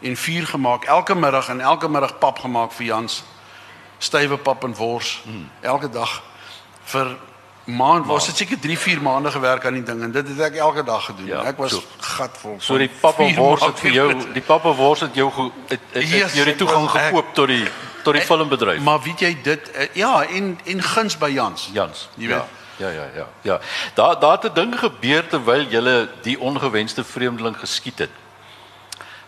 [0.00, 3.24] en vuur gemaak elke middag en elke middag pap gemaak vir Jans.
[3.98, 5.50] Stywe pap en wors hmm.
[5.60, 6.22] elke dag
[6.84, 7.16] vir
[7.66, 10.54] maand was dit seker 3 4 maande gewerk aan die ding en dit het ek
[10.62, 11.26] elke dag gedoen.
[11.26, 11.82] Ja, ek was so.
[11.98, 12.56] gatvol.
[12.62, 16.08] So die pappa wors het vir jou, die pappa wors het jou het, het, het
[16.08, 17.66] Yes, jou die toegang ek- gekoop tot die
[18.02, 18.80] tot die filmbedryf.
[18.86, 21.70] Maar weet jy dit eh, ja en en guns by Jans.
[21.72, 22.08] Jans.
[22.14, 22.36] Jy weet.
[22.76, 23.26] Ja, ja, ja, ja.
[23.42, 23.60] Ja.
[23.94, 28.10] Daar daar het 'n ding gebeur terwyl jy die ongewenste vreemdeling geskiet het.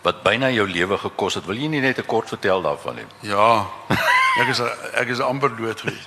[0.03, 1.45] Wat byna jou lewe gekos het.
[1.47, 3.07] Wil jy nie net 'n kort vertel daarvan nie?
[3.21, 3.67] Ja.
[4.41, 4.61] Ek is
[4.95, 6.07] ek is amper dood gewees.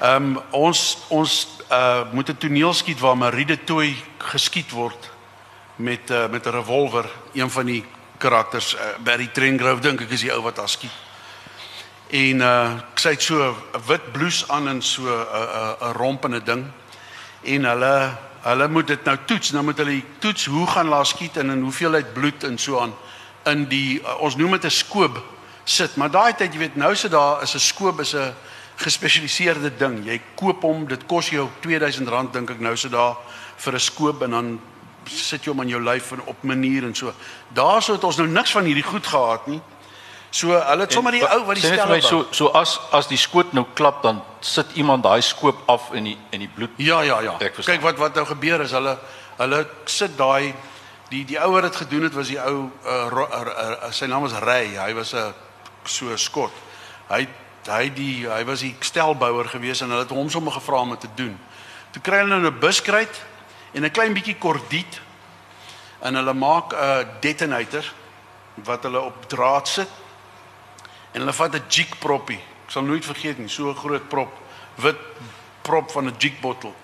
[0.00, 1.32] Ehm um, ons ons
[1.68, 5.10] uh moet 'n toneel skiet waar Maride Tooi geskiet word
[5.76, 7.84] met uh, met 'n revolver, een van die
[8.16, 10.96] karakters uh, Barry Trengrove dink ek is die ou wat daar skiet.
[12.08, 16.42] En uh sy het so 'n wit blouse aan en so 'n 'n 'n rompende
[16.42, 16.64] ding.
[17.42, 19.50] En hulle hulle moet dit nou toets.
[19.50, 22.94] Nou moet hulle toets hoe gaan laat skiet en in hoeveelheid bloed en so aan
[23.44, 25.22] in die uh, ons noem dit 'n skoop
[25.64, 25.96] sit.
[25.96, 28.34] Maar daai tyd, jy weet, nou sit daar is 'n skoop is 'n
[28.80, 30.00] gespesialiseerde ding.
[30.06, 33.16] Jy koop hom, dit kos jou R2000 dink ek nou sit daar
[33.56, 34.60] vir 'n skoop en dan
[35.06, 37.12] sit jy hom aan jou lyf en op manier en so.
[37.54, 39.60] Daarso het ons nou niks van hierdie goed gehad nie.
[40.30, 43.18] So hulle het sommer die ou wat die stel my so so as as die
[43.18, 46.70] skoot nou klap dan sit iemand daai skoop af in die in die bloed.
[46.76, 47.36] Ja, ja, ja.
[47.38, 48.98] Kyk wat wat nou gebeur is hulle
[49.38, 50.54] hulle sit daai
[51.10, 54.06] die die ouer wat gedoen het was die ou uh, ro- uh, uh, uh, sy
[54.06, 54.76] naam was Ray.
[54.78, 55.34] Hy was 'n
[55.84, 56.52] so skot.
[57.08, 57.26] Hy
[57.68, 61.00] hy die hy was die stelbouer gewees en hulle het hom sommer gevra om dit
[61.00, 61.38] te doen.
[61.90, 63.22] Toe kry hulle 'n buskruit
[63.74, 65.00] en 'n klein bietjie kordiet
[66.00, 67.84] en hulle maak 'n detonator
[68.54, 69.88] wat hulle op draad sit
[71.12, 72.40] en hulle vat 'n jig proppie.
[72.64, 74.32] Ek sal nooit vergeet nie, so 'n groot prop,
[74.76, 74.98] wit
[75.62, 76.74] prop van 'n jig bottel.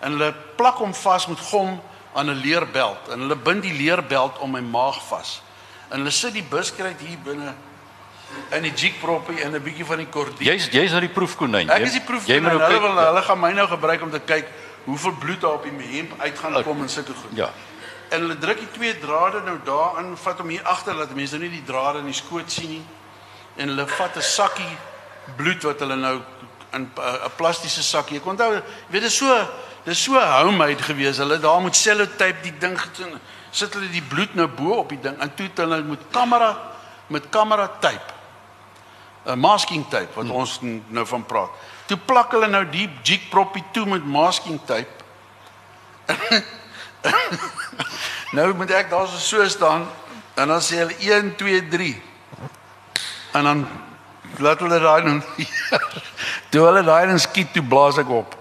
[0.00, 1.80] En hulle plak hom vas met gom
[2.14, 5.42] aan 'n leerbelt en hulle bind die leerbelt om my maag vas.
[5.88, 7.54] En hulle sit die buskruit hier binne
[8.50, 10.46] in die jig proppie en 'n bietjie van die kordiet.
[10.46, 11.70] Jy's jy's nou die proefkonyn.
[11.70, 13.06] Ek is die proef Jy moet hulle nou wil kyk.
[13.06, 14.46] hulle gaan my nou gebruik om te kyk
[14.84, 17.30] hoeveel bloed daar op die hemp uit gaan kom en sulke goed.
[17.34, 17.50] Ja.
[18.08, 21.48] En hulle druk die twee drade nou daarin, vat hom hier agter dat mense nou
[21.48, 22.84] nie die drade in die skoot sien nie.
[23.56, 24.76] En hulle vat 'n sakkie
[25.36, 26.20] bloed wat hulle nou
[26.72, 28.16] in 'n 'n plastiese sakkie.
[28.18, 29.48] Ek onthou, jy weet dit is so
[29.84, 31.16] dis so homemade gewees.
[31.16, 33.18] Hulle daar met sellotape die ding gedoen.
[33.50, 36.74] Sit hulle die bloed nou bo op die ding en toe hulle met kamera
[37.08, 38.15] met kamera tape
[39.26, 41.50] 'n masking tape wat ons n- nou van praat.
[41.86, 44.94] Toe plak hulle nou die jig proppie toe met masking tape.
[48.36, 49.88] nou moet ek daar so staan
[50.34, 52.02] en dan sê hulle 1 2 3.
[53.32, 53.68] En dan
[54.38, 55.20] laat hulle daai nou
[56.50, 58.34] toe hulle daai dan skiet toe blaas ek op.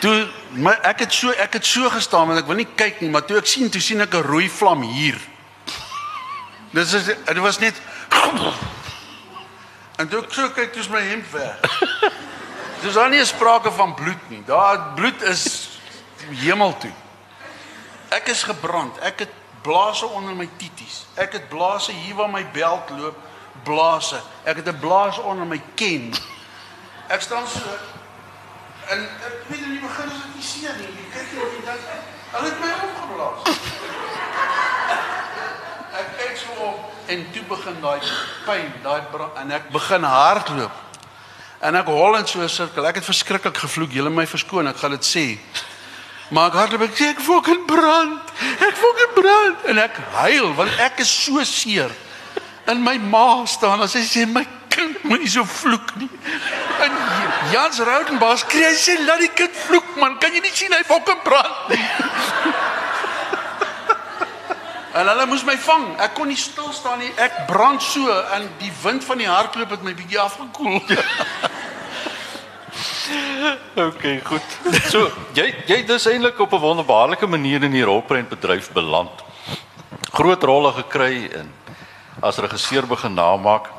[0.00, 0.28] Toe
[0.58, 3.26] my ek het so ek het so gestaan want ek wil nie kyk nie, maar
[3.26, 5.18] toe ek sien toe sien ek 'n rooi vlam hier.
[6.72, 7.74] Dis is dit was net
[9.98, 11.58] En toe ek so kyk, toe is my hemp weg.
[12.82, 14.42] Dis daar nie sprake van bloed nie.
[14.46, 15.44] Daar bloed is
[16.38, 16.92] hemel toe.
[18.14, 18.98] Ek is gebrand.
[19.02, 19.34] Ek het
[19.66, 21.02] blaase onder my tities.
[21.18, 23.18] Ek het blaase hier waar my beld loop,
[23.66, 24.20] blaase.
[24.44, 26.14] Ek het 'n blaas onder my ken.
[27.08, 27.66] Ek staan so
[28.88, 30.88] en ek weet in die begin is dit nie seer nie.
[30.88, 31.82] Jy kyk net jy dink
[32.32, 33.40] hulle het my opgeblaas.
[36.38, 38.00] So op en toe begin daai
[38.44, 39.02] pyn, daai
[39.40, 40.84] en ek begin hardloop.
[41.60, 42.86] En ek hol in so 'n sirkel.
[42.86, 43.92] Ek het verskriklik gevloek.
[43.92, 45.38] Julle my verskoon, ek gaan dit sê.
[46.30, 48.20] Maar ek hardloop ek sê ek fucking brand.
[48.60, 51.90] Ek fucking brand en ek huil want ek is so seer.
[52.66, 56.10] In my ma staan en sy sê my kind moenie so vloek nie.
[56.84, 56.92] En
[57.52, 60.18] Jans Raudenbaas skree hy sê laat die kind vloek man.
[60.18, 61.84] Kan jy nie sien hy fucking brand nie.
[64.98, 65.86] En hulle moes my vang.
[66.02, 67.12] Ek kon nie stil staan nie.
[67.22, 70.80] Ek brand so en die wind van die hardloop het my bietjie afgekoel.
[73.78, 74.42] Okay, goed.
[74.90, 79.24] So, jy jy dis eintlik op 'n wonderbaarlike manier in die rolprentbedryf beland.
[80.12, 81.48] Groot rolle gekry en
[82.20, 83.70] as regisseur begin namaak.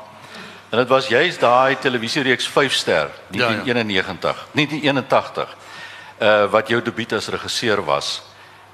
[0.70, 3.62] En dit was juist daai televisiereeks 5 ster, Ja, ja.
[3.62, 5.56] 1991, 1981.
[6.18, 8.22] Uh wat jou debuut as regisseur was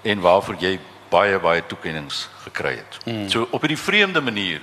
[0.03, 2.99] en waarvoor jy baie baie toekenninge gekry het.
[3.05, 3.29] Mm.
[3.29, 4.61] So op 'n vreemde manier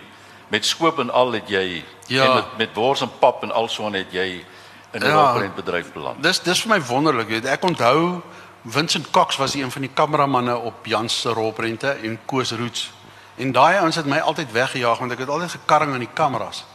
[0.47, 2.23] met skoop en al het jy Ja.
[2.25, 4.43] en met met wors en pap en alsoon het jy
[4.91, 5.13] in 'n Ja.
[5.13, 6.23] rolprentbedryf beland.
[6.23, 7.45] Dis dis vir my wonderlik, weet.
[7.45, 8.21] Ek onthou
[8.65, 12.91] Vincent Cox was een van die kameramanne op Jans se rolprente en Koos Roots.
[13.35, 16.65] En daai ouens het my altyd weggejaag want ek het altyd gekarring aan die kameras.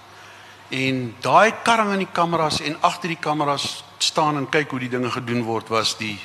[0.69, 4.89] En daai karring aan die kameras en agter die kameras staan en kyk hoe die
[4.89, 6.21] dinge gedoen word was die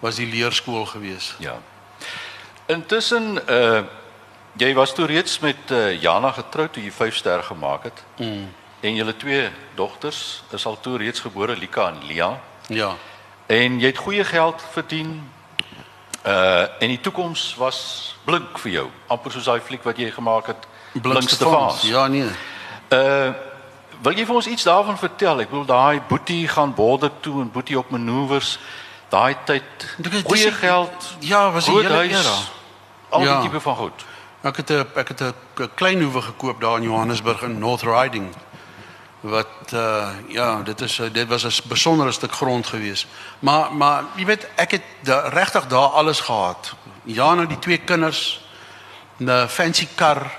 [0.00, 1.34] was die leerskool gewees.
[1.38, 1.58] Ja.
[2.68, 3.80] Intussen uh
[4.58, 8.00] jy was toe reeds met uh, Jana getroud toe jy 5 ster gemaak het.
[8.16, 8.48] Mm.
[8.80, 12.40] En julle twee dogters is al toe reeds gebore, Lika en Lia.
[12.66, 12.96] Ja.
[13.46, 15.30] En jy het goeie geld verdien.
[16.26, 17.78] Uh en die toekoms was
[18.24, 21.82] blink vir jou, amper soos daai fliek wat jy gemaak het, Blink Stefans.
[21.82, 22.26] Ja, nee.
[22.92, 23.32] Uh
[24.02, 25.40] wil jy vir ons iets daarvan vertel?
[25.42, 28.58] Ek bedoel daai boetie gaan borde toe en boetie op manoeuvres.
[29.08, 29.88] Daai tyd
[30.24, 31.16] goeie dis- geld.
[31.20, 32.36] Ja, was 'n hele era.
[33.10, 33.40] Al die Ja.
[33.40, 34.04] tipe van goed.
[34.42, 35.34] Ek het 'n ek het 'n
[35.74, 38.34] klein hoewe gekoop daar in Johannesburg in North Riding.
[39.20, 43.06] Wat uh ja, dit is dit was 'n besondere stuk grond gewees.
[43.38, 46.74] Maar maar jy weet, ek het da- regtig daar alles gehad.
[47.02, 48.40] Ja, nou die twee kinders,
[49.18, 50.30] 'n fancy kar.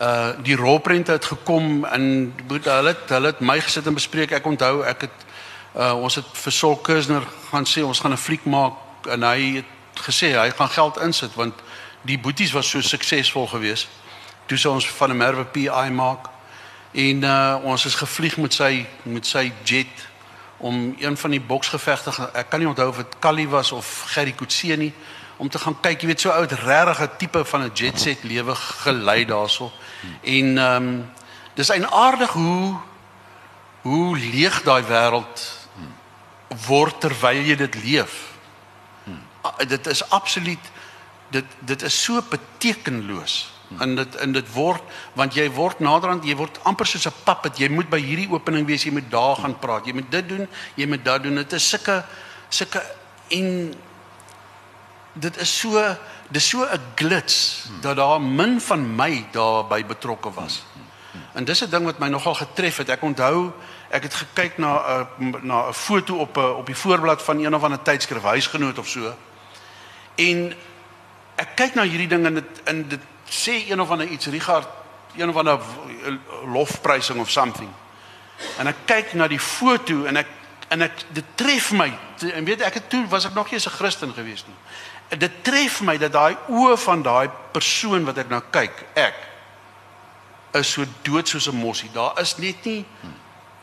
[0.00, 4.30] Uh die rolprente het gekom en moet hulle het, hulle het my gesit en bespreek.
[4.30, 5.10] Ek onthou ek het
[5.76, 8.72] uh ons het vir Sol Kursner gaan sê ons gaan 'n fliek maak
[9.08, 11.54] en hy het gesê hy gaan geld insit want
[12.06, 13.88] die boeties was so suksesvol geweest.
[14.46, 16.28] Toe sou ons van 'n Merwe PI maak
[16.92, 20.08] en uh, ons is gevlieg met sy met sy jet
[20.56, 24.32] om een van die boksgevegte ek kan nie onthou of dit Kali was of Gerry
[24.32, 24.92] Coetzee nie
[25.36, 28.54] om te gaan kyk, jy weet so oud regtige tipe van 'n jet set lewe
[28.54, 29.72] gelei daarso.
[30.22, 31.10] En ehm um,
[31.54, 32.76] dis eienaardig hoe
[33.82, 35.66] hoe leeg daai wêreld
[36.66, 38.14] word terwyl jy dit leef.
[39.04, 39.22] Hmm.
[39.68, 40.70] Dit is absoluut
[41.30, 43.54] dit dit is so betekenloos.
[43.78, 44.82] En dit en dit word
[45.18, 47.58] want jy word naderhand jy word amper soos 'n puppet.
[47.58, 49.86] Jy moet by hierdie opening wees, jy moet daar gaan praat.
[49.86, 51.34] Jy moet dit doen, jy moet dat doen.
[51.34, 52.04] Dit is sulke
[52.48, 52.82] sulke
[53.28, 53.74] en
[55.12, 55.96] dit is so
[56.30, 60.62] dis so 'n glits dat daar min van my daarbey betrokke was.
[61.32, 62.88] En dis 'n ding wat my nogal getref het.
[62.88, 63.52] Ek onthou
[63.88, 67.38] ek het gekyk na 'n na 'n foto op 'n uh, op die voorblad van
[67.38, 69.14] een of ander tydskrif huisgenoot of so.
[70.14, 70.54] En
[71.36, 74.68] ek kyk na hierdie ding en dit in dit sê een of ander iets Richard
[75.16, 75.60] een of ander
[76.52, 77.70] lofprysing of something.
[78.58, 80.32] En ek kyk na die foto en ek
[80.68, 81.88] en ek dit tref my
[82.34, 85.18] en weet ek het toe was ek nog nie 'n Christen gewees nie.
[85.18, 89.14] Dit tref my dat daai oë van daai persoon wat ek nou kyk, ek
[90.52, 91.90] is so dood soos 'n mossie.
[91.92, 92.84] Daar is net nie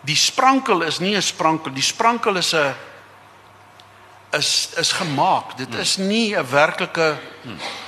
[0.02, 2.76] die sprankel is nie 'n sprankel, die sprankel is 'n
[4.34, 5.58] is is gemaak.
[5.58, 7.18] Dit is nie 'n werklike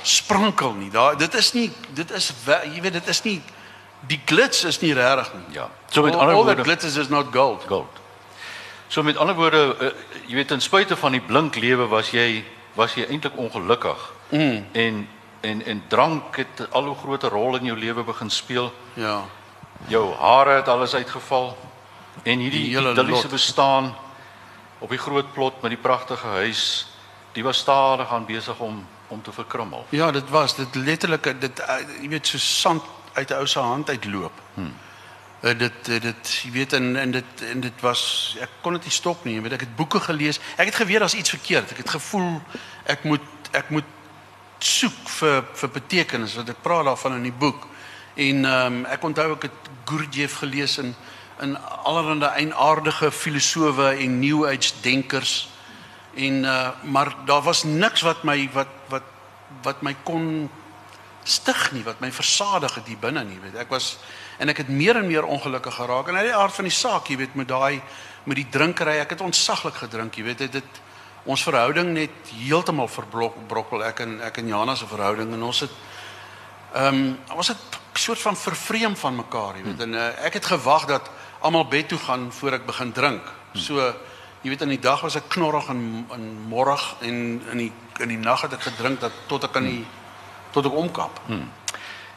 [0.02, 0.90] sprankel nie.
[0.90, 3.42] Daar dit is nie dit is jy weet dit is nie
[4.06, 5.54] die glits is nie regtig nie.
[5.54, 5.70] Ja.
[5.90, 7.64] So met ander woorde, all the glitters is not gold.
[7.66, 8.00] Gold.
[8.88, 9.90] So met ander woorde, uh,
[10.26, 14.12] jy weet ten spyte van die blink lewe was jy was jy eintlik ongelukkig.
[14.28, 14.66] Mm.
[14.72, 15.08] En
[15.40, 18.72] en en drank het al 'n groter rol in jou lewe begin speel.
[18.94, 19.24] Ja.
[19.86, 21.56] Jou hare het alles uitgeval
[22.22, 23.94] en hierdie idilliese bestaan
[24.78, 26.86] op die groot plot met die pragtige huis,
[27.32, 29.86] die was stadig aan besig om om te verkrummel.
[29.88, 33.58] Ja, dit was dit letterlik dit uh, jy weet so sand uit 'n ou se
[33.58, 34.32] hand uitloop.
[34.54, 34.74] Hmm.
[35.40, 38.82] Uh, dit uh, dit jy weet en en dit en dit was ek kon dit
[38.82, 40.40] nie stop nie, weet ek het boeke gelees.
[40.56, 41.70] Ek het geweet daar's iets verkeerd.
[41.70, 42.40] Ek het gevoel
[42.84, 43.84] ek moet ek moet
[44.58, 47.68] soek vir vir betekenis wat ek praat daarvan in die boek.
[48.14, 50.96] En ehm um, ek onthou ek het Gurdjieff gelees en
[51.40, 55.48] in allerlei eienaardige filosowe en new age denkers.
[56.14, 59.02] En uh maar daar was niks wat my wat wat
[59.62, 60.50] wat my kon
[61.24, 63.56] stig nie wat my versadig het hier binne nie weet.
[63.60, 63.96] Ek was
[64.38, 66.08] en ek het meer en meer ongelukkig geraak.
[66.08, 67.82] En uit die aard van die saak jy weet met daai
[68.24, 70.38] met die drinkery ek het ontsaglik gedrink jy weet.
[70.46, 70.82] Dit het
[71.26, 75.34] ons verhouding net heeltemal verbrokkel ek en ek en Jana se verhouding.
[75.34, 75.82] En ons het
[76.76, 79.80] ehm um, ons het soort van vervreem van mekaar jy weet.
[79.80, 81.10] En uh, ek het gewag dat
[81.46, 83.22] almal bed toe gaan voor ek begin drink.
[83.54, 83.78] So
[84.42, 85.82] jy weet in die dag was ek knorrig en
[86.14, 86.74] in môre
[87.06, 87.20] en
[87.52, 89.84] in die in die nag het ek gedrink dat tot ek aan die
[90.52, 91.20] tot ek omkap.
[91.30, 91.48] Hmm.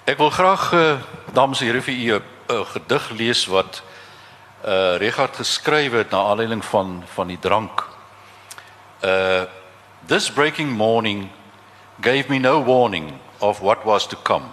[0.09, 0.97] Ek wil graag uh,
[1.37, 3.83] dames en here vir u 'n uh, gedig lees wat
[4.65, 7.87] uh Richard geskryf het na aanleiding van van die drank.
[9.03, 9.45] Uh
[10.07, 11.29] this breaking morning
[12.01, 14.45] gave me no warning of what was to come.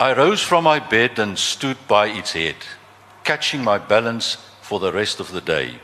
[0.00, 2.56] I rose from my bed and stood by its head.
[3.24, 5.80] Catching my balance for the rest of the day.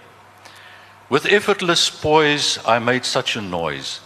[1.09, 4.01] With effortless poise, I made such a noise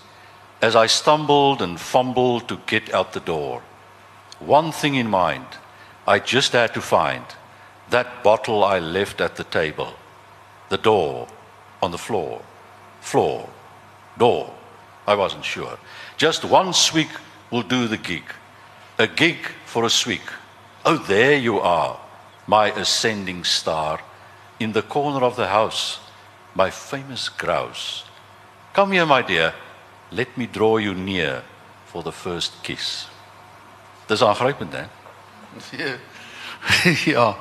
[0.62, 3.62] as I stumbled and fumbled to get out the door.
[4.38, 5.46] One thing in mind,
[6.06, 7.24] I just had to find
[7.90, 9.92] that bottle I left at the table,
[10.70, 11.28] the door
[11.82, 12.40] on the floor,
[13.00, 13.50] floor,
[14.16, 14.54] door.
[15.06, 15.78] I wasn't sure.
[16.16, 17.10] Just one swig
[17.50, 18.24] will do the gig.
[18.98, 20.22] A gig for a swig.
[20.86, 22.00] Oh, there you are
[22.46, 24.00] my ascending star,
[24.58, 25.98] in the corner of the house,
[26.54, 28.04] my famous grouse.
[28.72, 29.54] Come here, my dear,
[30.10, 31.42] let me draw you near
[31.86, 33.08] for the first kiss.
[34.06, 34.84] Dis aangrypend, hè?
[37.14, 37.36] ja.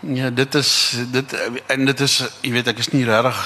[0.00, 1.32] Ja, dit is dit
[1.66, 3.38] en dit is jy weet ek is nie regtig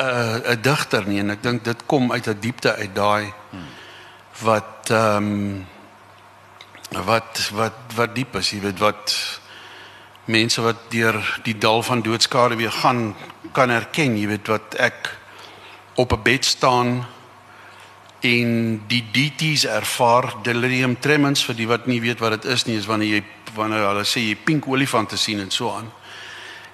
[0.00, 3.32] uh, 'n digter nie en ek dink dit kom uit 'n diepte uit daai
[4.40, 5.66] wat ehm um,
[7.04, 9.40] wat wat wat diep is, jy weet wat
[10.24, 13.14] mense wat deur die dal van doodskade weer gaan
[13.52, 15.18] kan erken, jy weet wat ek
[15.94, 17.06] op 'n bed staan
[18.20, 22.76] en die DT's ervaar delirium tremens vir die wat nie weet wat dit is nie
[22.76, 25.90] is wanneer jy wanneer hulle sê jy pink olifante sien en so aan.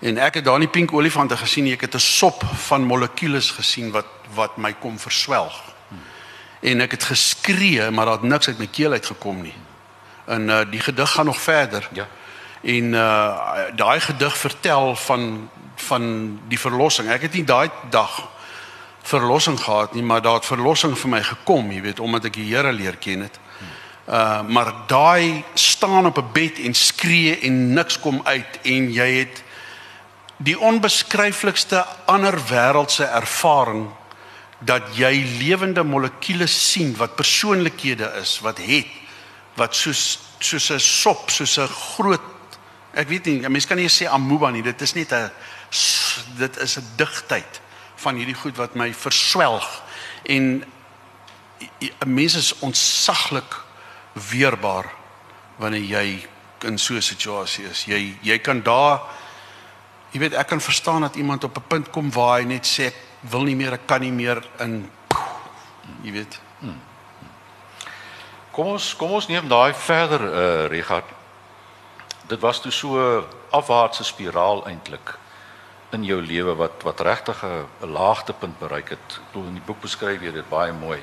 [0.00, 3.50] En ek het daar nie pink olifante gesien nie, ek het 'n sop van molekules
[3.50, 5.68] gesien wat wat my kom verswelg.
[6.60, 9.54] En ek het geskree, maar daar het niks uit my keel uitgekom nie.
[10.26, 11.88] En uh, die gedig gaan nog verder.
[11.92, 12.06] Ja.
[12.68, 16.04] En uh daai gedig vertel van van
[16.48, 17.08] die verlossing.
[17.08, 18.28] Ek het nie daai dag
[19.08, 22.48] verlossing gehad nie, maar daar het verlossing vir my gekom, jy weet, omdat ek die
[22.50, 23.38] Here leer ken het.
[24.08, 29.10] Uh maar daai staan op 'n bed en skree en niks kom uit en jy
[29.18, 29.42] het
[30.36, 33.88] die onbeskryflikste ander wêreldse ervaring
[34.58, 38.86] dat jy lewende molekules sien wat persoonlikhede is, wat het
[39.54, 42.37] wat soos soos 'n sop, soos 'n groot
[42.98, 45.30] ek weet nie, mense kan nie sê amoeba nie, dit is net 'n
[46.38, 47.60] dit is 'n digtheid
[47.96, 49.82] van hierdie goed wat my verswelg
[50.26, 50.64] en
[51.80, 53.56] 'n mens is ontsaglik
[54.12, 54.90] weerbaar
[55.56, 56.26] wanneer jy
[56.64, 57.84] in so 'n situasie is.
[57.84, 59.00] Jy jy kan daar
[60.10, 62.92] jy weet ek kan verstaan dat iemand op 'n punt kom waar hy net sê
[63.20, 64.90] wil nie meer, ek kan nie meer in
[66.02, 66.40] jy weet.
[66.58, 66.80] Hmm.
[68.50, 71.17] Kom ons kom ons neem daai verder uh Richard.
[72.28, 75.18] Dit was toe so 'n afwaartse spiraal eintlik
[75.90, 79.06] in jou lewe wat wat regtig 'n laagtepunt bereik het.
[79.08, 81.02] Ek bedoel in die boek beskryf jy dit baie mooi.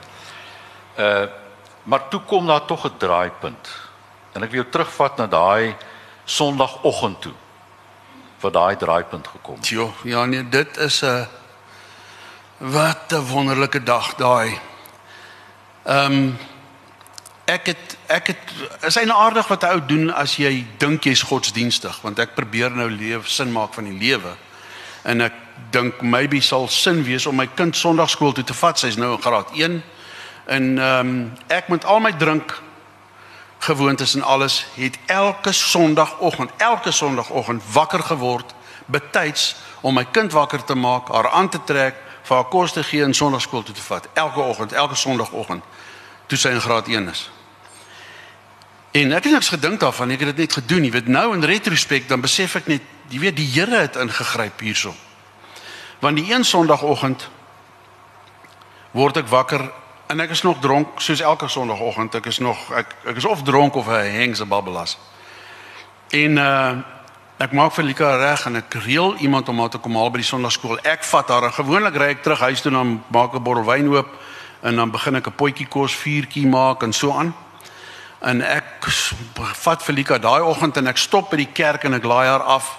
[0.97, 1.27] Uh
[1.85, 3.69] maar toe kom daar tog 'n draaipunt.
[4.33, 5.75] En ek wil jou terugvat na daai
[6.25, 7.33] Sondagoggend toe
[8.39, 9.67] waar daai draaipunt gekom het.
[9.67, 11.27] Jo, ja nee, dit is 'n
[12.57, 14.59] wat 'n wonderlike dag daai.
[15.83, 16.37] Ehm um,
[17.45, 18.53] ek het ek het
[18.85, 22.71] is eintlik aardig wat 'n ou doen as jy dink jy's godsdienstig, want ek probeer
[22.71, 24.35] nou leef sin maak van die lewe
[25.03, 25.33] en ek
[25.71, 28.79] dink maybe sal sin wees om my kind Sondagskool toe te vat.
[28.79, 29.83] Sy's nou in graad 1.
[30.45, 32.61] En ehm um, ek moet al my drink
[33.65, 38.53] gewoontes en alles het elke Sondagoggend, elke Sondagoggend wakker geword
[38.85, 42.83] betyds om my kind wakker te maak, haar aan te trek, vir haar kos te
[42.83, 44.07] gee en Sondagskool toe te vat.
[44.13, 45.63] Elke oggend, elke Sondagoggend
[46.27, 47.29] toe sy in graad 1 is.
[48.95, 50.85] En ek het niks gedink daarvan, ek het dit net gedoen.
[50.87, 54.63] Jy weet nou in retrospek dan besef ek net jy weet die Here het ingegryp
[54.63, 54.93] hierso.
[55.99, 57.27] Want die een Sondagoggend
[58.95, 59.65] word ek wakker
[60.07, 62.15] en ek is nog dronk soos elke Sondagoggend.
[62.15, 64.97] Ek is nog ek ek is of dronk of 'n hengse babbelas.
[66.15, 66.75] En uh
[67.37, 70.23] ek maak vir Lika reg en ek reël iemand om haar te kom haal by
[70.23, 70.79] die Sondagskool.
[70.87, 73.43] Ek vat haar en gewoonlik ry ek terug huis toe en dan maak ek 'n
[73.43, 74.07] bottel wyn oop
[74.63, 77.35] en dan begin ek 'n potjie kos vuurtjie maak en so aan
[78.21, 78.87] en ek
[79.63, 82.71] vat Felika daai oggend en ek stop by die kerk en ek laai haar af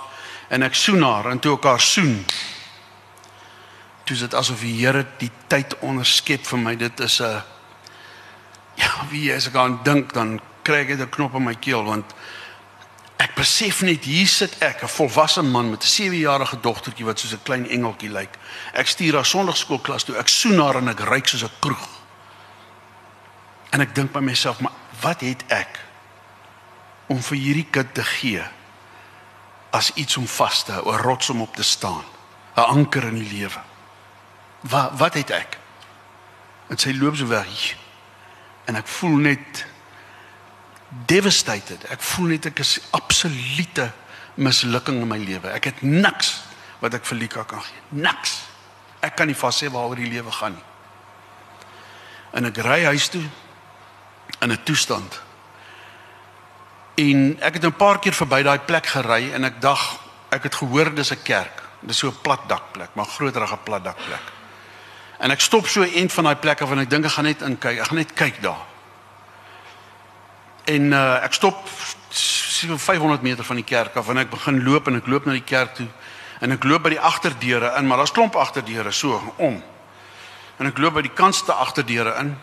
[0.48, 2.24] en ek soen haar en toe ek haar soen
[4.06, 6.76] toe dit asof die Here die tyd onderskep vir my.
[6.76, 7.42] Dit is 'n
[8.76, 12.14] ja wie as ek aan dink dan kry ek 'n knop in my keel want
[13.18, 17.32] ek besef net hier sit ek 'n volwasse man met 'n 7-jarige dogtertjie wat soos
[17.32, 18.38] 'n klein engeltjie lyk.
[18.74, 21.88] Ek stuur haar sonndagskoolklas toe ek soen haar en ek ryk soos 'n kroeg.
[23.70, 25.80] En ek dink by myself maar wat het ek
[27.06, 28.42] om vir hierdie kind te gee
[29.76, 32.04] as iets om vas te hou, 'n rots om op te staan,
[32.56, 33.60] 'n anker in die lewe.
[34.60, 35.58] Wat wat het ek?
[36.68, 37.76] En sy loop so weg.
[38.64, 39.66] En ek voel net
[41.06, 41.84] devastated.
[41.84, 43.92] Ek voel net ek is absolute
[44.34, 45.48] mislukking in my lewe.
[45.48, 46.42] Ek het niks
[46.78, 47.80] wat ek vir Lika kan gee.
[47.88, 48.40] Niks.
[49.00, 50.64] Ek kan nie vas sê waaroor die lewe gaan nie.
[52.32, 53.22] En ek ry huis toe
[54.40, 55.20] in 'n toestand
[56.96, 60.54] En ek het 'n paar keer verby daai plek gery en ek dag ek het
[60.54, 61.62] gehoor dis 'n kerk.
[61.80, 64.32] Dis so 'n plat dakplek, maar groterige plat dakplek.
[65.18, 67.58] En ek stop so een van daai plekke waar ek dink ek gaan net in
[67.58, 67.78] kyk.
[67.78, 68.64] Ek gaan net kyk daar.
[70.64, 71.68] En uh, ek stop
[72.08, 75.32] so 500 meter van die kerk af en ek begin loop en ek loop na
[75.32, 75.88] die kerk toe
[76.40, 79.62] en ek loop by die agterdeure in, maar daar's klomp agterdeure so om.
[80.58, 82.38] En ek loop by die kantste agterdeure in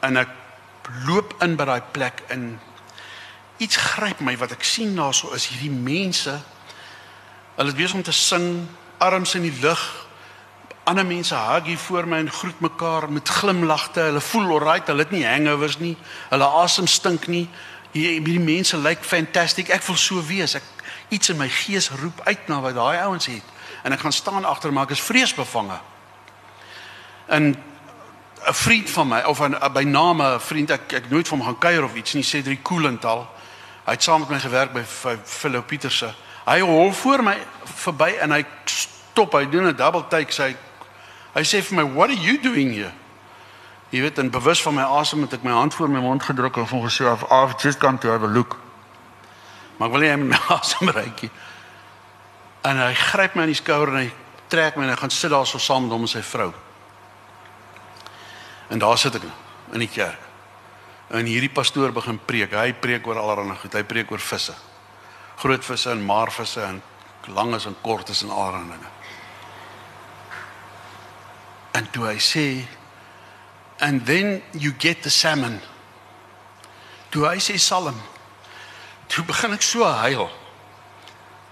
[0.00, 0.28] en ek
[1.06, 2.54] loop in by daai plek in.
[3.62, 6.34] Iets gryp my wat ek sien daarso is hierdie mense.
[7.54, 8.66] Hulle is besig om te sing
[8.98, 9.82] arms in die lug.
[10.84, 14.00] Ander mense hug hier voor my en groet mekaar met glimlagte.
[14.10, 15.94] Hulle voel alright hulle het nie hangovers nie.
[16.28, 17.46] Hulle asem stink nie.
[17.94, 20.56] Hierdie mense lyk fantasties ek voel so wees.
[20.58, 20.66] Ek
[21.14, 23.52] iets in my gees roep uit na wat daai ouens het.
[23.84, 25.78] En ek gaan staan agter maar ek is vreesbevange.
[27.32, 27.54] En
[28.46, 31.46] 'n vriend van my of 'n by name 'n vriend ek ek nooit van hom
[31.46, 33.28] gaan kuier of iets nie sê drie Coolenthal
[33.84, 34.82] Hy het saam met my gewerk by
[35.24, 36.08] Philip Pieterse.
[36.44, 37.34] Hy hol voor my
[37.84, 39.36] verby en hy stop.
[39.36, 40.56] Hy doen 'n double take sê
[41.34, 42.92] hy sê vir my, "What are you doing here?"
[43.90, 46.56] Jy weet, en bewus van my asem het ek my hand voor my mond gedruk
[46.56, 48.58] en van gesê, "I've just gone to have a look."
[49.76, 51.30] Maar ek wil nie my asem rykie.
[52.62, 54.12] En hy gryp my aan die skouer en hy
[54.48, 56.54] trek my en hy gaan sit daar so saam met hom en sy vrou.
[58.74, 59.26] En daar sit ek
[59.72, 60.18] in die kerk
[61.14, 62.56] en hierdie pastoor begin preek.
[62.56, 63.74] Hy preek oor allerlei goed.
[63.76, 64.54] Hy preek oor visse.
[65.38, 66.80] Groot visse en maarvisse en
[67.36, 68.90] langes en kortes en allerlei dinge.
[71.78, 72.46] En toe hy sê
[73.84, 75.60] and then you get the salmon.
[77.14, 78.00] Toe hy sê salm.
[79.06, 80.26] Toe begin ek so huil.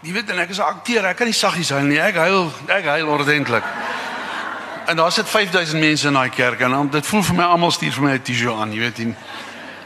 [0.03, 2.01] Jy weet en ek is 'n akteur, ek kan nie saggies huil nie.
[2.01, 3.63] Ek huil, ek huil ordentlik.
[4.87, 7.71] En daar sit 5000 mense in daai kerk en dan dit voel vir my almal
[7.71, 9.15] stuur vir my 'n T-shirt aan, jy weet nie.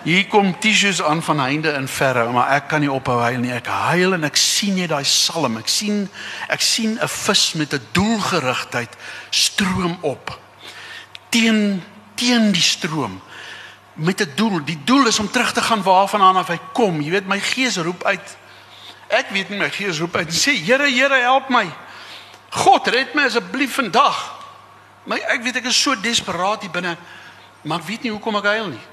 [0.03, 3.53] Hier kom T-shirts aan van heinde in verre, maar ek kan nie ophou huil nie.
[3.53, 5.57] Ek huil en ek sien net daai salm.
[5.57, 6.09] Ek sien
[6.49, 8.97] ek sien 'n vis met 'n doelgerigtheid
[9.30, 10.38] stroom op
[11.28, 11.82] teen
[12.14, 13.20] teen die stroom
[13.94, 14.64] met 'n doel.
[14.64, 17.01] Die doel is om terug te gaan waarvandaan af hy kom.
[17.01, 18.36] Jy weet my gees roep uit.
[19.09, 21.66] Ek weet nie my gees roep uit en sê Here, Here, help my.
[22.51, 24.36] God, red my asseblief vandag.
[25.07, 26.96] My ek weet ek is so desperaat hier binne,
[27.62, 28.86] maar ek weet nie hoekom ek huil nie.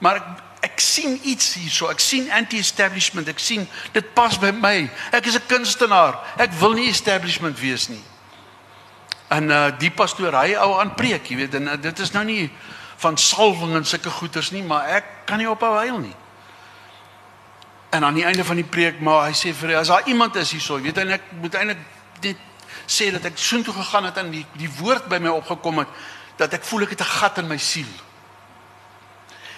[0.00, 0.30] Maar ek
[0.60, 1.88] ek sien iets hierso.
[1.88, 3.28] Ek sien anti-establishment.
[3.32, 4.90] Ek sien dit pas by my.
[5.12, 6.20] Ek is 'n kunstenaar.
[6.36, 8.02] Ek wil nie establishment wees nie.
[9.28, 12.24] En uh die pastoor, hy ou aan preek, jy weet, en uh, dit is nou
[12.24, 12.50] nie
[12.96, 16.16] van salwing en sulke goeters nie, maar ek kan nie ophou huil nie.
[17.90, 20.36] En aan die einde van die preek, maar hy sê vir hy, as daar iemand
[20.36, 21.78] is hierso, jy weet en ek moet eintlik
[22.22, 22.42] net
[22.90, 25.88] sê dat ek soontoe gegaan het en die die woord by my opgekom het
[26.40, 27.92] dat ek voel ek het 'n gat in my siel.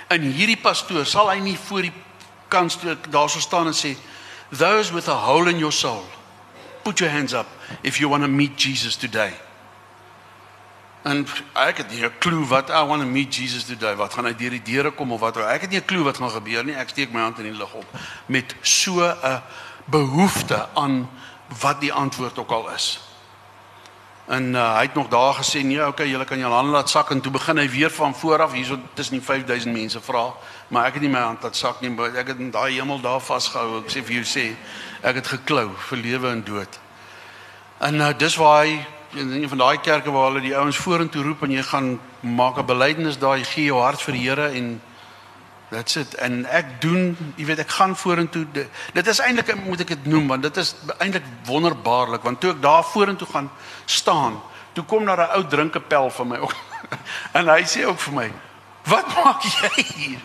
[0.09, 1.93] En hierdie pastoor, sal hy nie voor die
[2.49, 3.97] kans toe daarso staan en sê
[4.51, 6.05] those with a hole in your soul,
[6.83, 7.47] put your hands up
[7.83, 9.33] if you want to meet Jesus today.
[11.03, 13.95] En ek het nie 'n klou wat I want to meet Jesus today.
[13.97, 15.37] Wat gaan hy deur die deure kom of wat?
[15.37, 16.75] Ek het nie 'n klou wat gaan gebeur nie.
[16.75, 17.87] Ek steek my hand in die lug op
[18.27, 19.43] met so 'n
[19.85, 21.11] behoefte aan
[21.61, 23.01] wat die antwoord ook al is.
[24.33, 27.11] En uh, hy het nog daar gesê nee, okay, julle kan julle hande laat sak
[27.13, 30.23] en toe begin hy weer van voor af hierso tussen die 5000 mense vra,
[30.69, 33.21] maar ek het nie my hand laat sak nie, ek het in daai hemel daar
[33.21, 33.83] vasgehou.
[33.83, 34.47] Ek sê vir jou sê,
[35.05, 36.81] ek het geklou vir lewe en dood.
[37.85, 38.79] En nou uh, dis waar hy
[39.21, 42.57] in een van daai kerke waar hulle die ouens vorentoe roep en jy gaan maak
[42.57, 44.81] 'n belydenis daar, jy gee jou hart vir die Here en
[45.73, 46.15] that's it.
[46.15, 48.45] En ek doen, jy weet, ek gaan vorentoe.
[48.93, 52.61] Dit is eintlik moet ek dit noem want dit is eintlik wonderbaarlik want toe ek
[52.63, 53.49] daar vorentoe gaan
[53.89, 54.37] staan,
[54.77, 56.55] toe kom daar 'n ou drinkepel van my op.
[57.39, 58.33] en hy sê ook vir my,
[58.85, 60.21] "Wat maak jy hier?"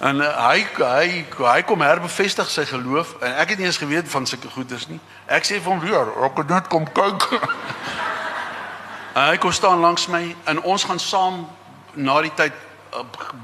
[0.00, 4.08] En uh, hy hy hy kom herbevestig sy geloof en ek het nie eens geweet
[4.08, 5.00] van sulke goeders nie.
[5.26, 7.28] Ek sê vir hom weer, ek het net kom kyk.
[9.30, 11.46] hy kom staan langs my en ons gaan saam
[11.94, 12.52] na die tyd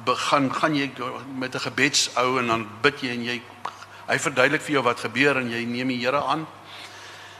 [0.04, 0.90] begin gaan jy
[1.34, 3.42] met 'n gebedshou en dan bid jy en jy
[4.08, 6.46] hy verduidelik vir jou wat gebeur en jy neem die Here aan.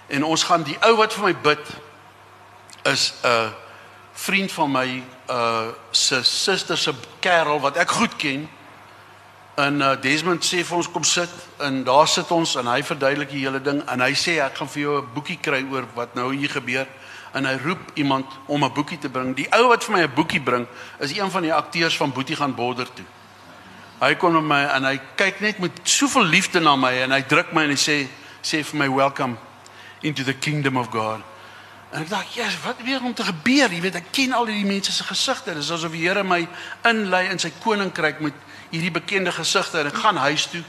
[0.09, 1.65] En ons gaan die ou wat vir my bid
[2.85, 3.53] is 'n
[4.13, 8.49] vriend van my uh se suster se kerel wat ek goed ken.
[9.55, 13.31] En uh, Desmond sê vir ons kom sit en daar sit ons en hy verduidelik
[13.31, 16.15] die hele ding en hy sê ek gaan vir jou 'n boekie kry oor wat
[16.15, 16.87] nou hier gebeur
[17.39, 19.35] en hy roep iemand om 'n boekie te bring.
[19.37, 20.67] Die ou wat vir my 'n boekie bring
[20.99, 23.05] is een van die akteurs van Boetie gaan Border toe.
[24.01, 27.23] Hy kom na my en hy kyk net met soveel liefde na my en hy
[27.23, 28.07] druk my en hy sê
[28.43, 29.37] sê vir my welcome
[30.03, 31.21] into the kingdom of God.
[31.91, 33.73] En ek dink, "Jesus, wat weer om te gebeur?
[33.73, 35.55] Jy weet, ek ken al hierdie mense se gesigte.
[35.55, 36.49] Dit is asof die Here my
[36.83, 38.35] inlei in sy koninkryk met
[38.71, 40.63] hierdie bekende gesigte en ek gaan huis toe.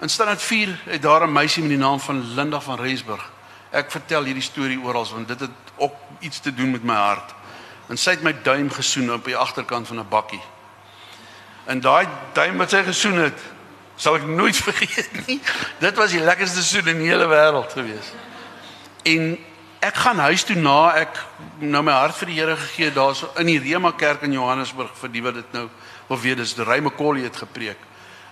[0.00, 3.33] In standaard 4 het daar 'n meisie met die naam van Linda van Rensburg.
[3.74, 7.34] Ek vertel hierdie storie oral want dit het ook iets te doen met my hart.
[7.90, 10.42] En sy het my duim gesoen op die agterkant van 'n bakkie.
[11.66, 13.40] En daai duim wat sy gesoen het,
[13.96, 15.40] sal ek nooit vergeet nie.
[15.78, 18.12] Dit was die lekkerste soen in die hele wêreld gewees.
[19.04, 19.36] En
[19.84, 21.18] ek gaan huis toe na ek
[21.60, 25.12] nou my hart vir die Here gegee daarso in die Rema kerk in Johannesburg vir
[25.12, 25.68] die wat dit nou
[26.08, 27.80] of weet dis die Remy Collie het gepreek.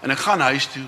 [0.00, 0.86] En ek gaan huis toe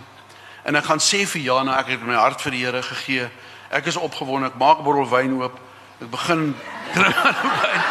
[0.65, 3.29] en ek gaan sê vir Jana ek het my hart vir die Here gegee.
[3.75, 4.53] Ek is opgewonde.
[4.53, 5.59] Ek maak 'n bottel wyn oop.
[6.01, 6.55] Ek begin
[6.95, 7.83] drink wyn.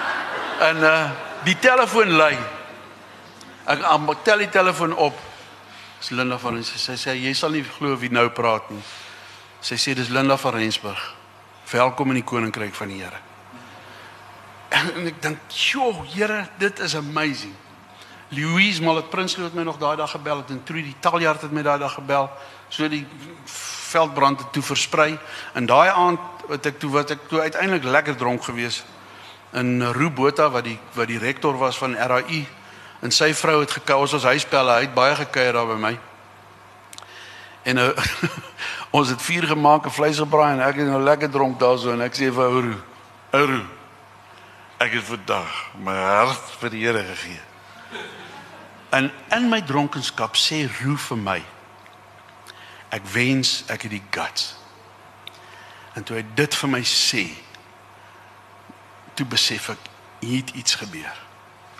[0.68, 1.10] en uh
[1.44, 2.36] die telefoon lui.
[3.64, 5.16] Ek am tel die telefoon op.
[6.00, 6.80] Dis Linda van Rensburg.
[6.80, 8.82] Sy sê jy sal nie glo wie nou praat nie.
[9.60, 11.00] Sy sê dis Linda van Rensburg.
[11.70, 13.20] Welkom in die koninkryk van die Here.
[14.70, 17.54] En, en ek dink, "Jo, Here, dit is amazing."
[18.30, 21.50] Louise mal het Prinsloo het my nog daai dag gebel het en Trudy Taljaard het
[21.50, 22.30] my daai dag gebel
[22.70, 23.06] so die
[23.90, 25.18] veldbrand het toe versprei.
[25.52, 28.82] En daai aand wat ek toe wat ek toe uiteindelik lekker dronk gewees
[29.58, 32.46] in Rubota wat die wat die rektor was van RAI
[33.02, 35.92] en sy vrou het gekou ons as huispelle het baie gekuier daar by my.
[37.70, 37.90] En uh,
[38.98, 42.02] ons het vuur gemaak en vleis gebraai en ek het nou lekker dronk daarso en
[42.06, 42.74] ek sê vir Ouru
[43.36, 43.62] Ouru
[44.80, 47.40] ek het vandag my hart vir die Here gegee.
[48.96, 51.40] En in my dronkenskap sê Roo vir my
[52.90, 54.54] ek wens ek het die guts.
[55.94, 57.24] En toe hy dit vir my sê,
[59.14, 61.16] toe besef ek hier het iets gebeur.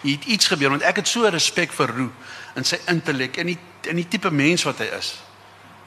[0.01, 2.13] Hier het iets gebeur want ek het so respek vir Roo
[2.57, 3.59] en sy intellek en die
[3.89, 5.15] en die tipe mens wat hy is.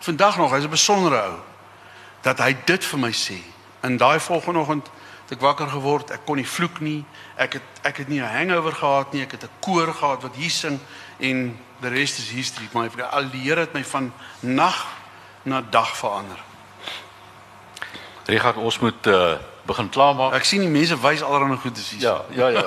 [0.01, 1.39] Vandag nog, hy's 'n besondere ou
[2.23, 3.37] dat hy dit vir my sê.
[3.83, 4.89] In daai volgende oggend
[5.23, 7.05] het ek wakker geword, ek kon nie vloek nie.
[7.35, 10.35] Ek het ek het nie 'n hangover gehad nie, ek het 'n koor gehad wat
[10.35, 10.79] hier sing
[11.19, 12.69] en die res is history.
[12.73, 14.87] My al die Here het my van nag
[15.43, 16.39] na dag verander.
[18.25, 19.33] Richard, ons moet uh,
[19.67, 20.33] begin klaarmaak.
[20.37, 22.01] Ek sien die mense wys allerlei goed is hier.
[22.01, 22.63] Ja, ja, ja.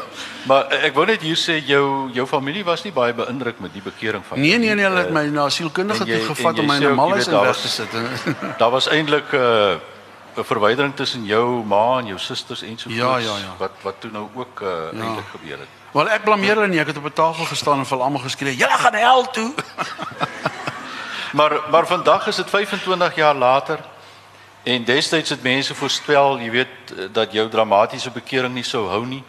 [0.49, 3.83] maar ek wou net hier sê jou jou familie was nie baie beïndruk met die
[3.85, 7.16] bekering van Nee, nee, nee, hulle het my na sielkundige toe gevat om my normaal
[7.16, 8.01] in weg te sit.
[8.61, 9.95] Daar was eintlik 'n uh,
[10.37, 13.01] 'n verwydering tussen jou ma en jou susters en so voort.
[13.01, 13.53] Ja, ja, ja.
[13.59, 15.03] Wat wat toe nou ook uh, ja.
[15.03, 15.72] eintlik gebeur het.
[15.93, 18.57] Wel ek blameer hulle nie, ek het op 'n tafel gestaan en vir almal geskree,
[18.57, 19.53] "Julle gaan hel toe."
[21.37, 23.78] maar maar vandag is dit 25 jaar later
[24.62, 29.22] en destyds het mense voorspel, jy weet dat jou dramatiese bekering nie sou hou nie.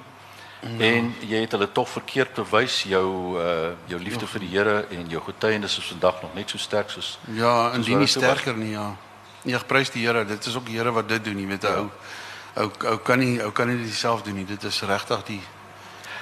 [0.61, 0.85] Ja.
[0.85, 4.31] En jy het hulle tog verkeerd bewys jou uh jou liefde ja.
[4.31, 7.99] vir die Here en jou getuienis is vandag nog net so sterk soos Ja, indien
[7.99, 8.95] nie sterker nie, ja.
[9.43, 10.25] Nee, ek prys die Here.
[10.25, 11.75] Dit is ook die Here wat dit doen, jy weet, ja.
[11.75, 11.89] ou
[12.63, 14.49] ou ou kan nie ou kan nie dieselfde doen nie.
[14.49, 15.41] Dit is regtig die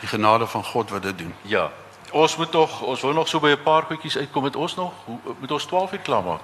[0.01, 1.33] die genade van God wat dit doen.
[1.41, 1.69] Ja.
[2.15, 4.93] Ons moet tog ons wil nog so by 'n paar goedjies uitkom met ons nog.
[5.05, 6.41] Hoe moet ons 12 uur klaar maak?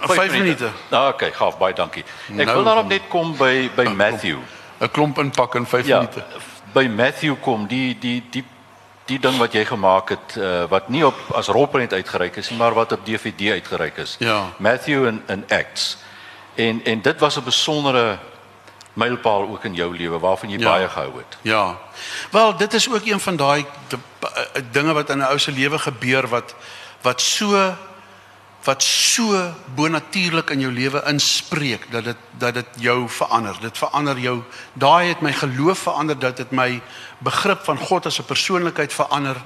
[0.00, 0.70] 5 minute.
[0.90, 2.04] Nou, okay, gaaf, baie dankie.
[2.28, 4.38] Ek nou, wil daarop net kom by by oh, Matthew.
[4.80, 6.24] 'n Klomp inpak in 5 ja, minute.
[6.72, 8.44] By Matthew kom die die die
[9.04, 12.58] die ding wat jy gemaak het uh, wat nie op as rolprent uitgereik is nie,
[12.58, 14.16] maar wat op DVD uitgereik is.
[14.18, 14.46] Ja.
[14.56, 15.96] Matthew in in Acts.
[16.54, 18.18] En en dit was 'n besondere
[18.92, 20.70] mylpaal ook in jou lewe waarvan jy ja.
[20.70, 21.36] baie gehou het.
[21.42, 21.78] Ja.
[22.30, 25.78] Wel, dit is ook een van daai eh, dinge wat in 'n ou se lewe
[25.78, 26.54] gebeur wat
[27.00, 27.76] wat so
[28.64, 33.56] wat so bonatuurlik in jou lewe inspreek dat dit dat dit jou verander.
[33.60, 34.42] Dit verander jou.
[34.72, 36.82] Daai het my geloof verander, dat dit my
[37.18, 39.36] begrip van God as 'n persoonlikheid verander.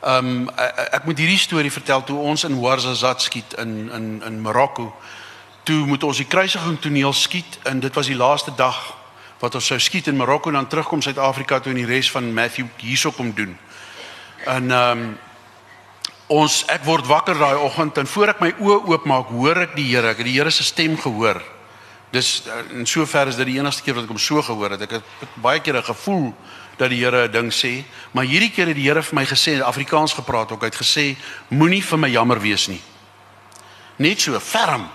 [0.00, 0.48] Ehm um,
[0.90, 4.96] ek moet hierdie storie vertel toe ons in Ouarzazate skiet in in in Marokko.
[5.62, 8.78] Toe moet ons die kruisiging toneel skiet en dit was die laaste dag
[9.42, 12.32] wat ons sou skiet in Marokko en dan terugkom Suid-Afrika toe en die res van
[12.34, 13.58] Matthew hierso kom doen.
[14.46, 15.12] En ehm um,
[16.32, 19.90] ons ek word wakker daai oggend en voor ek my oë oopmaak, hoor ek die
[19.90, 20.14] Here.
[20.14, 21.42] Ek het die Here se stem gehoor.
[22.12, 22.30] Dis
[22.72, 24.86] in sover is dit die enigste keer wat ek hom so gehoor het.
[24.86, 26.30] Ek het baie kere gevoel
[26.78, 29.60] dat die Here 'n ding sê, maar hierdie keer het die Here vir my gesê,
[29.60, 31.16] Afrikaans gepraat ook, hy het gesê,
[31.48, 32.80] moenie vir my jammer wees nie.
[33.98, 34.88] Net so ferm.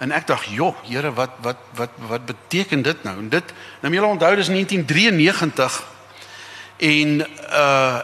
[0.00, 3.94] En ek dink, "Jo, Here, wat wat wat wat beteken dit nou?" En dit, nou
[3.94, 5.84] jy onthou dis 1993
[6.76, 8.00] en uh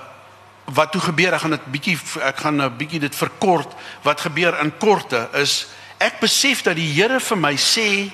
[0.67, 3.73] wat toe gebeur, ek gaan dit bietjie ek gaan 'n bietjie dit verkort.
[4.03, 5.67] Wat gebeur in korte is
[5.99, 8.11] ek besef dat die Here vir my sê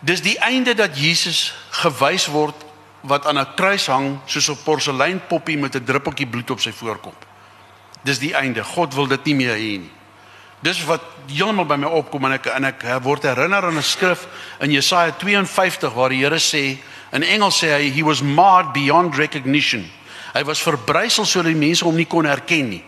[0.00, 2.54] dis die einde dat Jesus gewys word
[3.00, 7.26] wat aan 'n kruis hang soos 'n porseleinpoppie met 'n druppeltjie bloed op sy voorkop.
[8.02, 8.64] Dis die einde.
[8.64, 9.90] God wil dit nie meer hê nie.
[10.62, 14.26] Dis wat heeltemal by my opkom en ek en ek word herinner aan 'n skrif
[14.60, 16.78] in Jesaja 52 waar die Here sê
[17.12, 19.90] in Engels sê hy he was marred beyond recognition.
[20.34, 22.84] Hy was verbrysel sodat die mense hom nie kon herken nie.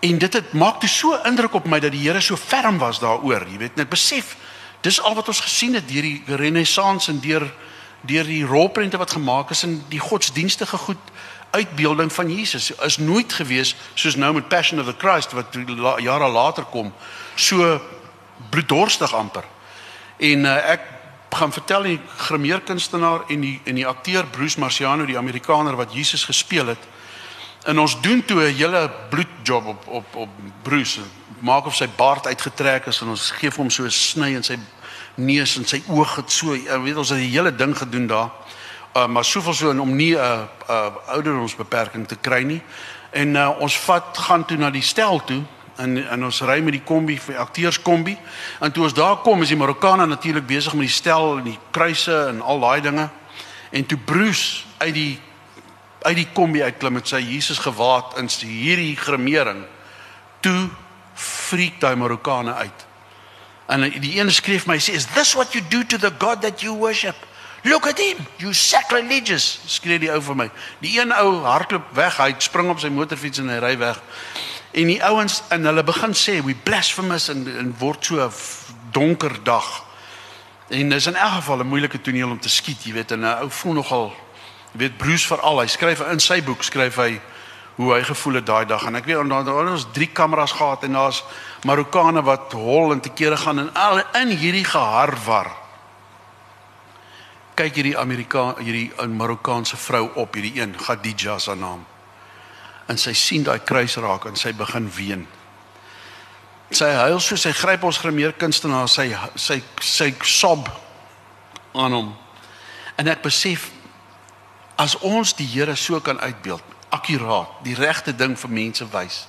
[0.00, 3.00] En dit het maak toe so indruk op my dat die Here so ferm was
[3.00, 4.36] daaroor, jy weet, en ek besef
[4.82, 7.46] dis al wat ons gesien het deur die renessans en deur
[8.06, 11.10] deur die rolprente wat gemaak is in die godsdienstige goed
[11.54, 15.54] uitbeelding van Jesus is nooit gewees soos nou met Passion of the Christ wat
[16.02, 16.92] jare later kom
[17.34, 17.80] so
[18.50, 19.44] bloeddorstig amper.
[20.16, 20.90] En uh, ek
[21.34, 26.24] gaan vertel die grimeerkunstenaar en die en die akteur Bruce Marciano, die Amerikaner wat Jesus
[26.24, 26.90] gespeel het.
[27.64, 30.28] En ons doen toe 'n hele bloedjob op op op
[30.62, 31.00] Bruce.
[31.38, 34.58] Maak of sy baard uitgetrek is en ons gee hom so 'n sny in sy
[35.14, 38.30] neus en sy oog het so, jy weet ons het die hele ding gedoen daar.
[38.94, 42.62] Uh, maar soveel so om nie 'n uh, uh, ouderdomsbeperking te kry nie.
[43.10, 45.42] En uh, ons vat gaan toe na die stel toe
[45.76, 48.14] en en ons ry met die kombi vir akteurs kombi
[48.62, 51.58] en toe ons daar kom is die Marokkaane natuurlik besig met die stel en die
[51.74, 53.08] kruise en al daai dinge
[53.70, 55.12] en toe Bruce uit die
[56.04, 59.64] uit die kombi uitklim met sy Jesus gewaad in hierdie gremering
[60.44, 60.68] toe
[61.14, 62.86] freak daai Marokkaane uit
[63.66, 66.60] en die een skryf my sê is this what you do to the god that
[66.60, 67.16] you worship?
[67.64, 70.50] Look at him you sacrilegious skree die ou vir my.
[70.84, 74.00] Die een ou hardloop weg hy spring op sy motorfiets en hy ry weg.
[74.74, 78.32] En die ouens en hulle begin sê we blasphemous en, en word so 'n
[78.92, 79.84] donker dag.
[80.68, 83.42] En dis in elk geval 'n moeilike toneel om te skiet, jy weet, en 'n
[83.42, 84.12] ou voel nogal
[84.74, 87.20] jy weet Bruce veral, hy skryf in sy boek skryf hy
[87.76, 90.84] hoe hy gevoel het daai dag en ek weet onder daar ons drie kameras gehad
[90.84, 91.24] en daar's
[91.64, 95.64] Marokkane wat hol en te kere gaan en al in hierdie geharwar
[97.54, 101.84] kyk hierdie Amerika hierdie ou Marokkaanse vrou op, hierdie een, Khadija se naam.
[102.90, 105.24] En sy sien daai kruis raak en sy begin ween.
[106.74, 109.06] Sy huil so sy gryp ons grimeer kunstenaar sy
[109.38, 110.68] sy sy sob
[111.78, 112.10] aan hom.
[112.98, 113.70] En ek besef
[114.80, 119.24] as ons die Here so kan uitbeeld, akkuraat, die regte ding vir mense wys,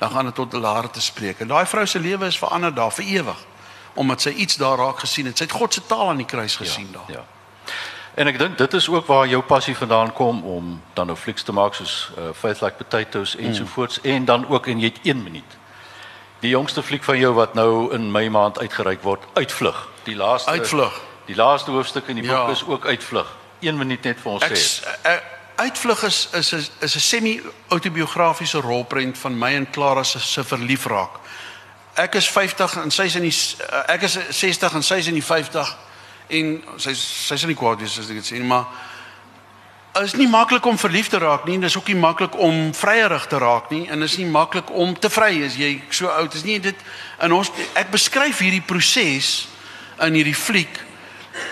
[0.00, 1.40] dan gaan dit tot hulle harte spreek.
[1.44, 3.46] En daai vrou se lewe is verander daar vir ewig
[3.94, 5.36] omdat sy iets daar raak gesien het.
[5.36, 7.16] Sy het God se taal aan die kruis gesien ja, daar.
[7.16, 7.24] Ja.
[8.14, 11.42] En ek dink dit is ook waar jou passie vandaan kom om dan nou flieks
[11.42, 13.54] te maak soos uh, Faith Like Potatoes en mm.
[13.54, 15.56] so voorts en dan ook en jy het 1 minuut.
[16.40, 19.88] Die jongste fliek van jou wat nou in Mei maand uitgereik word, Uitvlug.
[20.04, 21.00] Die laaste Uitvlug.
[21.26, 22.48] Die laaste hoofstuk in die boek ja.
[22.50, 23.36] is ook Uitvlug.
[23.60, 24.94] 1 minuut net vir ons ek, sê.
[25.02, 31.10] Ek, Uitvlug is is is 'n semi-autobiografiese rolprent van my en Clara se se verliefraak.
[31.94, 33.36] Ek is 50 en sy is in die
[33.86, 35.76] ek is 60 en sy is in die 50
[36.26, 38.66] en sy sy is nie kwaad wees as ek dit sê maar
[40.02, 43.26] is nie maklik om verlief te raak nie en dis ook nie maklik om vryerig
[43.26, 46.44] te raak nie en is nie maklik om te vry as jy so oud is
[46.46, 46.76] nie dit
[47.22, 49.48] in ons ek beskryf hierdie proses
[50.00, 50.78] in hierdie fliek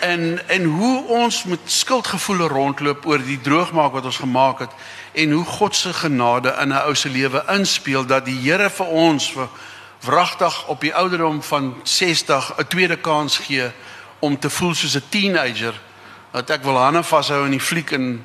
[0.01, 4.71] en en hoe ons met skuldgevoele rondloop oor die droogmaak wat ons gemaak het
[5.13, 8.87] en hoe God se genade in 'n ou se lewe inspel dat die Here vir
[8.87, 9.49] ons vir
[10.01, 13.71] wragtig op die ouderdom van 60 'n tweede kans gee
[14.19, 15.81] om te voel soos 'n teenager
[16.31, 18.25] dat ek wil hande vashou in die fliek en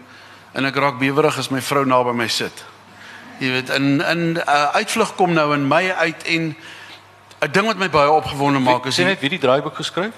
[0.53, 2.65] en ek raak bewerig as my vrou naby my sit.
[3.39, 6.55] Jy weet in in 'n uh, uitvlug kom nou in my uit en
[7.41, 10.13] 'n ding wat my baie opgewonde maak is jy net wie die draaiboek geskryf?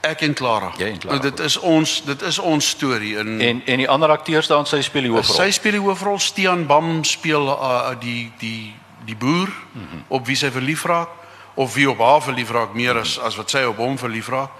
[0.00, 0.72] Ek en Clara.
[0.78, 1.16] Jy en Clara.
[1.18, 4.66] Nou, dit is ons dit is ons storie in en en die ander akteurs staan
[4.66, 5.36] sy speel die hoofrol.
[5.36, 6.18] Sy speel die hoofrol.
[6.18, 8.74] Stean Bam speel uh, die die
[9.04, 10.04] die boer mm -hmm.
[10.08, 11.08] op wie sy verlief raak
[11.54, 14.50] of wie op haar verlief raak meer as as wat sy op hom verlief raak.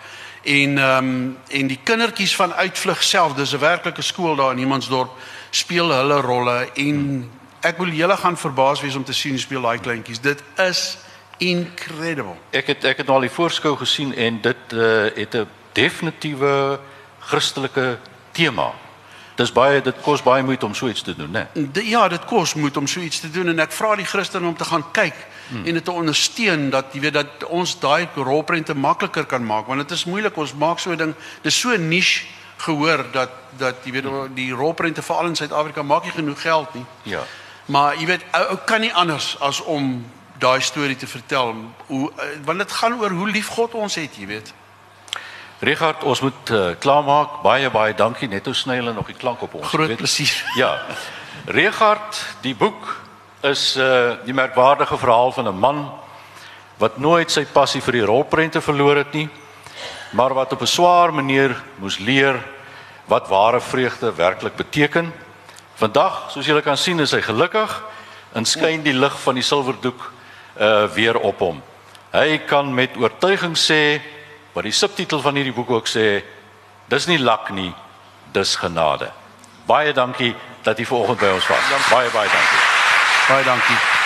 [0.43, 4.57] En ehm um, en die kindertjies van uitvlug self, dis 'n werklike skool daar in
[4.57, 5.11] Niemandsdorp
[5.51, 7.31] speel hulle rolle en
[7.61, 10.21] ek wil julle gaan verbaas wees om te sien hoe speel daai kleintjies.
[10.21, 10.99] Dit is
[11.41, 12.37] incredible.
[12.51, 16.79] Ek het ek het al die voorskou gesien en dit uh, het 'n definitiewe
[17.19, 17.99] Christelike
[18.33, 18.73] tema.
[19.41, 21.47] Dis baie dit kos baie moeite om so iets te doen, né?
[21.83, 24.57] Ja, dit kos moeite om so iets te doen en ek vra die Christene om
[24.57, 25.17] te gaan kyk
[25.49, 25.65] hmm.
[25.65, 29.81] en dit te ondersteun dat jy weet dat ons daai rolprente makliker kan maak want
[29.81, 31.15] dit is moeilik ons maak so 'n ding.
[31.43, 32.27] Dis so niche
[32.57, 36.85] gehoor dat dat jy weet die rolprente veral in Suid-Afrika maak nie genoeg geld nie.
[37.03, 37.23] Ja.
[37.67, 40.05] Maar jy weet ou kan nie anders as om
[40.41, 41.55] daai storie te vertel
[41.87, 44.53] hoe eh, want dit gaan oor hoe lief God ons het, jy weet.
[45.61, 47.43] Richard, ons moet uh, klaarmaak.
[47.45, 48.29] Baie baie dankie.
[48.33, 49.69] Net hoe sny hulle nog die klank op ons.
[49.69, 50.33] Groot plesier.
[50.63, 50.79] Ja.
[51.45, 52.89] Richard, die boek
[53.45, 55.79] is uh die merkwaardige verhaal van 'n man
[56.81, 59.29] wat nooit sy passie vir die rolprente verloor het nie,
[60.13, 62.41] maar wat op 'n swaar manier moes leer
[63.05, 65.13] wat ware vreugde werklik beteken.
[65.75, 67.83] Vandag, soos julle kan sien, is hy gelukkig
[68.33, 70.13] en skyn die lig van die silwerdoek
[70.61, 71.63] uh weer op hom.
[72.13, 74.01] Hy kan met oortuiging sê
[74.53, 76.23] wat die subtitel van hierdie boek ook sê,
[76.91, 77.71] dis nie lak nie,
[78.35, 79.09] dis genade.
[79.67, 80.35] Baie dankie
[80.67, 81.73] dat jy vanoggend by ons was.
[81.91, 82.63] Baie baie dankie.
[83.31, 84.00] Baie dankie.